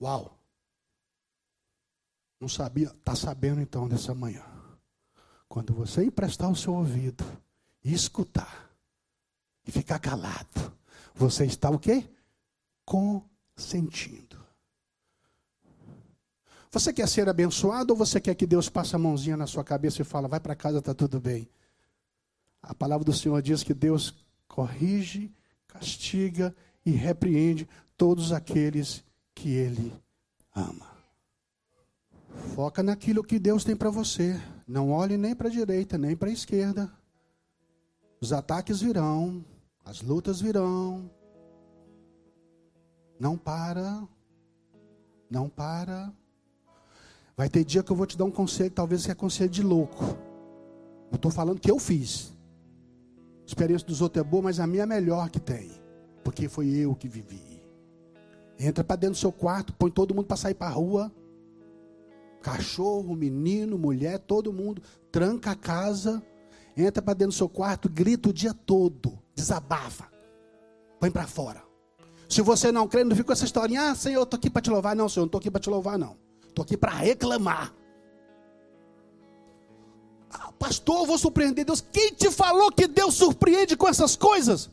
Uau! 0.00 0.38
Não 2.38 2.48
sabia, 2.48 2.88
está 2.88 3.14
sabendo 3.14 3.60
então 3.60 3.88
dessa 3.88 4.14
manhã. 4.14 4.55
Quando 5.48 5.72
você 5.72 6.04
emprestar 6.04 6.50
o 6.50 6.56
seu 6.56 6.74
ouvido 6.74 7.24
e 7.82 7.92
escutar 7.92 8.70
e 9.66 9.70
ficar 9.70 9.98
calado, 9.98 10.72
você 11.14 11.44
está 11.46 11.70
o 11.70 11.78
quê? 11.78 12.04
Consentindo. 12.84 14.36
Você 16.70 16.92
quer 16.92 17.08
ser 17.08 17.28
abençoado 17.28 17.92
ou 17.92 17.96
você 17.96 18.20
quer 18.20 18.34
que 18.34 18.46
Deus 18.46 18.68
passe 18.68 18.94
a 18.94 18.98
mãozinha 18.98 19.36
na 19.36 19.46
sua 19.46 19.64
cabeça 19.64 20.02
e 20.02 20.04
fala, 20.04 20.28
vai 20.28 20.40
para 20.40 20.54
casa, 20.54 20.78
está 20.78 20.92
tudo 20.92 21.18
bem? 21.18 21.48
A 22.62 22.74
palavra 22.74 23.04
do 23.04 23.12
Senhor 23.12 23.40
diz 23.40 23.62
que 23.62 23.72
Deus 23.72 24.12
corrige, 24.46 25.32
castiga 25.66 26.54
e 26.84 26.90
repreende 26.90 27.68
todos 27.96 28.32
aqueles 28.32 29.02
que 29.34 29.50
Ele 29.50 29.92
ama. 30.54 30.86
Foca 32.54 32.82
naquilo 32.82 33.24
que 33.24 33.38
Deus 33.38 33.64
tem 33.64 33.76
para 33.76 33.88
você. 33.88 34.40
Não 34.66 34.90
olhe 34.90 35.16
nem 35.16 35.34
para 35.34 35.48
a 35.48 35.50
direita, 35.50 35.96
nem 35.96 36.16
para 36.16 36.28
a 36.28 36.32
esquerda. 36.32 36.90
Os 38.20 38.32
ataques 38.32 38.80
virão, 38.80 39.44
as 39.84 40.02
lutas 40.02 40.40
virão. 40.40 41.08
Não 43.18 43.38
para. 43.38 44.06
Não 45.30 45.48
para. 45.48 46.12
Vai 47.36 47.48
ter 47.48 47.64
dia 47.64 47.82
que 47.82 47.92
eu 47.92 47.96
vou 47.96 48.06
te 48.06 48.16
dar 48.16 48.24
um 48.24 48.30
conselho, 48.30 48.70
talvez 48.70 49.02
seja 49.02 49.14
conselho 49.14 49.50
de 49.50 49.62
louco. 49.62 50.04
Eu 51.12 51.16
estou 51.16 51.30
falando 51.30 51.60
que 51.60 51.70
eu 51.70 51.78
fiz. 51.78 52.34
A 53.42 53.46
experiência 53.46 53.86
dos 53.86 54.00
outros 54.00 54.24
é 54.24 54.28
boa, 54.28 54.44
mas 54.44 54.58
a 54.58 54.66
minha 54.66 54.82
é 54.82 54.84
a 54.84 54.86
melhor 54.86 55.30
que 55.30 55.38
tem. 55.38 55.70
Porque 56.24 56.48
foi 56.48 56.68
eu 56.70 56.94
que 56.94 57.06
vivi. 57.06 57.62
Entra 58.58 58.82
para 58.82 58.96
dentro 58.96 59.14
do 59.14 59.20
seu 59.20 59.30
quarto, 59.30 59.72
põe 59.74 59.90
todo 59.90 60.14
mundo 60.14 60.26
para 60.26 60.36
sair 60.36 60.54
para 60.54 60.68
a 60.68 60.70
rua. 60.70 61.12
Cachorro, 62.46 63.16
menino, 63.16 63.76
mulher, 63.76 64.20
todo 64.20 64.52
mundo. 64.52 64.80
Tranca 65.10 65.50
a 65.50 65.56
casa. 65.56 66.22
Entra 66.76 67.02
para 67.02 67.14
dentro 67.14 67.32
do 67.32 67.36
seu 67.36 67.48
quarto, 67.48 67.88
grita 67.88 68.28
o 68.28 68.32
dia 68.32 68.54
todo. 68.54 69.18
Desabafa. 69.34 70.08
Põe 71.00 71.10
para 71.10 71.26
fora. 71.26 71.64
Se 72.28 72.42
você 72.42 72.70
não 72.70 72.86
crê, 72.86 73.02
não 73.02 73.16
fica 73.16 73.26
com 73.26 73.32
essa 73.32 73.44
historinha. 73.44 73.90
Ah, 73.90 73.96
Senhor, 73.96 74.20
eu 74.20 74.22
estou 74.22 74.38
aqui 74.38 74.48
para 74.48 74.62
te 74.62 74.70
louvar. 74.70 74.94
Não, 74.94 75.08
Senhor, 75.08 75.24
não 75.24 75.26
estou 75.26 75.40
aqui 75.40 75.50
para 75.50 75.60
te 75.60 75.68
louvar, 75.68 75.98
não. 75.98 76.16
Estou 76.46 76.62
aqui 76.62 76.76
para 76.76 76.92
reclamar. 76.92 77.74
Ah, 80.30 80.52
pastor, 80.52 81.00
eu 81.00 81.06
vou 81.06 81.18
surpreender 81.18 81.64
Deus. 81.64 81.80
Quem 81.80 82.12
te 82.12 82.30
falou 82.30 82.70
que 82.70 82.86
Deus 82.86 83.14
surpreende 83.14 83.76
com 83.76 83.88
essas 83.88 84.14
coisas? 84.14 84.70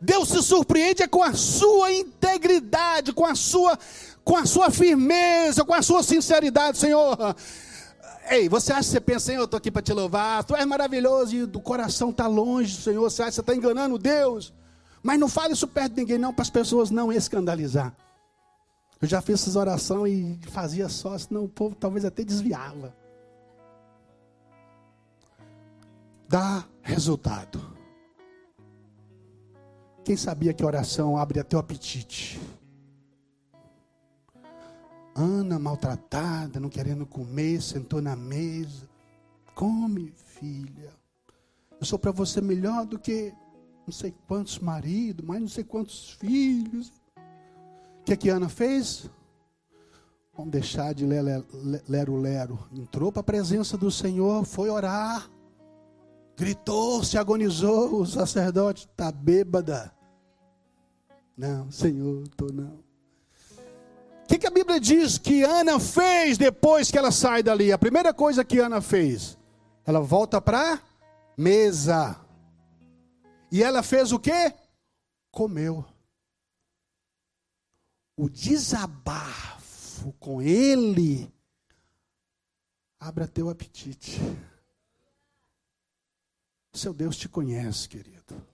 Deus 0.00 0.28
se 0.28 0.42
surpreende 0.42 1.02
é 1.02 1.08
com 1.08 1.22
a 1.22 1.34
sua 1.34 1.92
integridade, 1.92 3.12
com 3.12 3.26
a 3.26 3.34
sua, 3.34 3.76
com 4.28 4.36
a 4.36 4.44
sua 4.44 4.70
firmeza, 4.70 5.64
com 5.64 5.72
a 5.72 5.80
sua 5.80 6.02
sinceridade, 6.02 6.76
Senhor. 6.76 7.16
Ei, 8.28 8.46
você 8.46 8.74
acha 8.74 8.82
que 8.82 8.90
você 8.90 9.00
pensa, 9.00 9.20
Senhor, 9.20 9.40
eu 9.40 9.44
estou 9.46 9.56
aqui 9.56 9.70
para 9.70 9.80
te 9.80 9.90
louvar, 9.94 10.44
tu 10.44 10.54
és 10.54 10.66
maravilhoso 10.66 11.34
e 11.34 11.46
do 11.46 11.58
coração 11.62 12.10
está 12.10 12.26
longe, 12.26 12.76
Senhor, 12.76 13.00
você 13.00 13.22
acha 13.22 13.30
que 13.30 13.34
você 13.36 13.40
está 13.40 13.54
enganando 13.54 13.96
Deus. 13.96 14.52
Mas 15.02 15.18
não 15.18 15.30
fale 15.30 15.54
isso 15.54 15.66
perto 15.66 15.94
de 15.94 16.02
ninguém, 16.02 16.18
não, 16.18 16.34
para 16.34 16.42
as 16.42 16.50
pessoas 16.50 16.90
não 16.90 17.10
escandalizar. 17.10 17.96
Eu 19.00 19.08
já 19.08 19.22
fiz 19.22 19.40
essas 19.40 19.56
orações 19.56 20.12
e 20.12 20.50
fazia 20.50 20.90
só, 20.90 21.16
senão 21.16 21.44
o 21.44 21.48
povo 21.48 21.74
talvez 21.74 22.04
até 22.04 22.22
desviava. 22.22 22.94
Dá 26.28 26.66
resultado. 26.82 27.58
Quem 30.04 30.18
sabia 30.18 30.52
que 30.52 30.62
oração 30.62 31.16
abre 31.16 31.40
até 31.40 31.56
o 31.56 31.60
apetite? 31.60 32.38
Ana 35.18 35.58
maltratada, 35.58 36.60
não 36.60 36.68
querendo 36.68 37.04
comer, 37.04 37.60
sentou 37.60 38.00
na 38.00 38.14
mesa. 38.14 38.88
Come, 39.54 40.12
filha. 40.16 40.92
Eu 41.80 41.86
sou 41.86 41.98
para 41.98 42.12
você 42.12 42.40
melhor 42.40 42.86
do 42.86 42.98
que 42.98 43.32
não 43.86 43.92
sei 43.92 44.14
quantos 44.26 44.58
maridos, 44.58 45.24
mais 45.24 45.40
não 45.40 45.48
sei 45.48 45.64
quantos 45.64 46.10
filhos 46.10 46.92
que, 48.08 48.16
que 48.16 48.28
Ana 48.30 48.48
fez? 48.48 49.10
Vamos 50.34 50.52
deixar 50.52 50.94
de 50.94 51.04
lero-lero. 51.04 52.58
Entrou 52.72 53.12
para 53.12 53.20
a 53.20 53.24
presença 53.24 53.76
do 53.76 53.90
Senhor, 53.90 54.44
foi 54.44 54.70
orar, 54.70 55.28
gritou, 56.36 57.04
se 57.04 57.18
agonizou. 57.18 58.00
O 58.00 58.06
sacerdote 58.06 58.88
está 58.90 59.12
bêbada. 59.12 59.92
Não, 61.36 61.70
Senhor, 61.70 62.22
estou 62.22 62.52
não. 62.52 62.78
Que, 64.28 64.38
que 64.38 64.46
a 64.46 64.50
Bíblia 64.50 64.78
diz 64.78 65.18
que 65.18 65.42
Ana 65.42 65.80
fez 65.80 66.38
depois 66.38 66.90
que 66.90 66.98
ela 66.98 67.10
sai 67.10 67.42
dali? 67.42 67.72
A 67.72 67.78
primeira 67.78 68.12
coisa 68.12 68.44
que 68.44 68.58
Ana 68.58 68.80
fez, 68.80 69.38
ela 69.84 70.00
volta 70.00 70.40
para 70.40 70.80
mesa. 71.36 72.20
E 73.50 73.62
ela 73.62 73.82
fez 73.82 74.12
o 74.12 74.18
que? 74.18 74.52
Comeu 75.30 75.84
o 78.18 78.28
desabafo 78.28 80.12
com 80.14 80.42
Ele, 80.42 81.32
abra 82.98 83.28
teu 83.28 83.48
apetite. 83.48 84.18
Seu 86.72 86.92
Deus 86.92 87.16
te 87.16 87.28
conhece, 87.28 87.88
querido. 87.88 88.44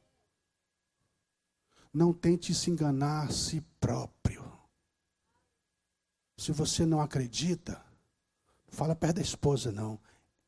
Não 1.93 2.13
tente 2.13 2.55
se 2.55 2.71
enganar 2.71 3.27
a 3.27 3.31
si 3.31 3.63
próprio. 3.81 4.34
Se 6.37 6.53
você 6.53 6.85
não 6.85 7.01
acredita, 7.01 7.81
fala 8.69 8.95
perto 8.95 9.17
da 9.17 9.23
esposa, 9.23 9.71
não. 9.71 9.99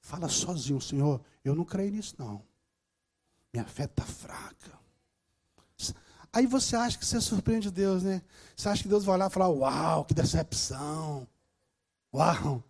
Fala 0.00 0.28
sozinho, 0.28 0.80
Senhor, 0.80 1.20
eu 1.44 1.54
não 1.54 1.64
creio 1.64 1.92
nisso, 1.92 2.14
não. 2.18 2.42
Minha 3.52 3.64
fé 3.64 3.84
está 3.84 4.04
fraca. 4.04 4.76
Aí 6.32 6.46
você 6.46 6.76
acha 6.76 6.98
que 6.98 7.06
você 7.06 7.18
surpreende 7.18 7.70
Deus, 7.70 8.02
né? 8.02 8.20
Você 8.54 8.68
acha 8.68 8.82
que 8.82 8.88
Deus 8.90 9.04
vai 9.04 9.16
lá 9.16 9.28
e 9.28 9.30
falar: 9.30 9.48
Uau, 9.48 10.04
que 10.04 10.12
decepção. 10.12 11.26
Uau. 12.12 12.62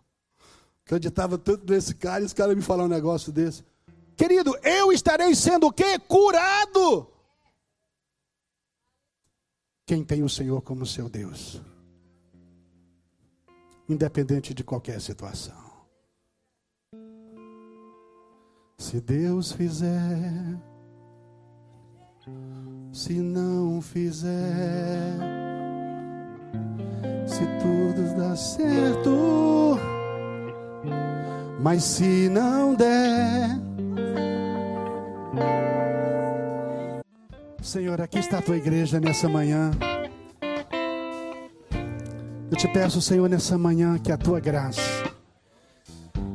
Acreditava 0.85 1.37
tanto 1.37 1.69
nesse 1.69 1.93
cara 1.93 2.21
e 2.21 2.25
esse 2.25 2.33
cara 2.33 2.55
me 2.55 2.61
falar 2.61 2.85
um 2.85 2.87
negócio 2.87 3.29
desse. 3.29 3.61
Querido, 4.15 4.57
eu 4.63 4.93
estarei 4.93 5.35
sendo 5.35 5.67
o 5.67 5.73
quê? 5.73 5.99
Curado. 5.99 7.11
Quem 9.85 10.01
tem 10.01 10.23
o 10.23 10.29
Senhor 10.29 10.61
como 10.61 10.85
seu 10.85 11.09
Deus. 11.09 11.59
Independente 13.89 14.53
de 14.53 14.63
qualquer 14.63 14.99
situação. 15.01 15.55
Se 18.77 19.01
Deus 19.01 19.51
fizer 19.51 20.57
se 22.97 23.13
não 23.13 23.79
fizer, 23.79 25.13
se 27.27 27.45
tudo 27.61 28.15
dá 28.17 28.35
certo. 28.35 29.77
Mas 31.59 31.83
se 31.83 32.29
não 32.29 32.73
der, 32.73 33.49
Senhor, 37.61 38.01
aqui 38.01 38.19
está 38.19 38.39
a 38.39 38.41
tua 38.41 38.57
igreja 38.57 38.99
nessa 38.99 39.27
manhã. 39.27 39.71
Eu 42.49 42.55
te 42.55 42.67
peço, 42.67 43.01
Senhor, 43.01 43.29
nessa 43.29 43.57
manhã, 43.57 43.97
que 43.97 44.11
a 44.11 44.17
tua 44.17 44.39
graça, 44.39 44.81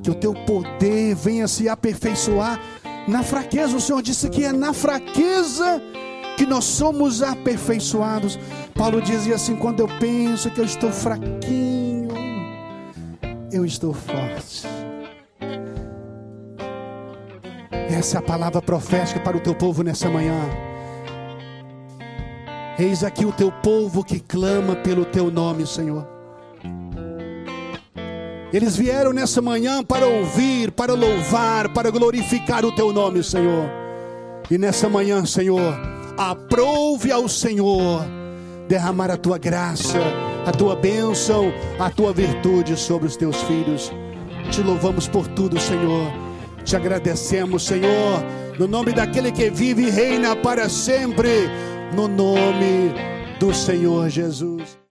que 0.02 0.10
o 0.10 0.14
teu 0.14 0.34
poder 0.34 1.14
venha 1.14 1.48
se 1.48 1.68
aperfeiçoar 1.68 2.60
na 3.08 3.22
fraqueza. 3.22 3.76
O 3.76 3.80
Senhor 3.80 4.02
disse 4.02 4.28
que 4.28 4.44
é 4.44 4.52
na 4.52 4.74
fraqueza 4.74 5.80
que 6.36 6.44
nós 6.44 6.64
somos 6.64 7.22
aperfeiçoados. 7.22 8.38
Paulo 8.74 9.00
dizia 9.00 9.36
assim: 9.36 9.56
quando 9.56 9.80
eu 9.80 9.88
penso 9.98 10.50
que 10.50 10.60
eu 10.60 10.64
estou 10.64 10.92
fraquinho, 10.92 12.08
eu 13.50 13.64
estou 13.64 13.94
forte. 13.94 14.66
Essa 17.88 18.16
é 18.16 18.18
a 18.18 18.22
palavra 18.22 18.60
profética 18.60 19.20
para 19.20 19.36
o 19.36 19.40
teu 19.40 19.54
povo 19.54 19.82
nessa 19.82 20.10
manhã. 20.10 20.71
Eis 22.82 23.04
aqui 23.04 23.24
o 23.24 23.30
teu 23.30 23.52
povo 23.52 24.02
que 24.02 24.18
clama 24.18 24.74
pelo 24.74 25.04
teu 25.04 25.30
nome, 25.30 25.64
Senhor. 25.64 26.04
Eles 28.52 28.76
vieram 28.76 29.12
nessa 29.12 29.40
manhã 29.40 29.84
para 29.84 30.04
ouvir, 30.04 30.72
para 30.72 30.92
louvar, 30.92 31.72
para 31.72 31.92
glorificar 31.92 32.64
o 32.64 32.74
teu 32.74 32.92
nome, 32.92 33.22
Senhor. 33.22 33.70
E 34.50 34.58
nessa 34.58 34.88
manhã, 34.88 35.24
Senhor, 35.24 35.78
aprove 36.18 37.12
ao 37.12 37.28
Senhor 37.28 38.04
derramar 38.66 39.12
a 39.12 39.16
tua 39.16 39.38
graça, 39.38 40.00
a 40.44 40.50
tua 40.50 40.74
bênção, 40.74 41.52
a 41.78 41.88
tua 41.88 42.12
virtude 42.12 42.76
sobre 42.76 43.06
os 43.06 43.16
teus 43.16 43.40
filhos. 43.42 43.92
Te 44.50 44.60
louvamos 44.60 45.06
por 45.06 45.28
tudo, 45.28 45.56
Senhor. 45.60 46.12
Te 46.64 46.74
agradecemos, 46.74 47.62
Senhor, 47.62 48.24
no 48.58 48.66
nome 48.66 48.92
daquele 48.92 49.30
que 49.30 49.50
vive 49.50 49.84
e 49.84 49.90
reina 49.90 50.34
para 50.34 50.68
sempre 50.68 51.48
no 51.92 52.08
nome 52.08 52.92
do 53.38 53.52
Senhor 53.54 54.08
Jesus. 54.08 54.81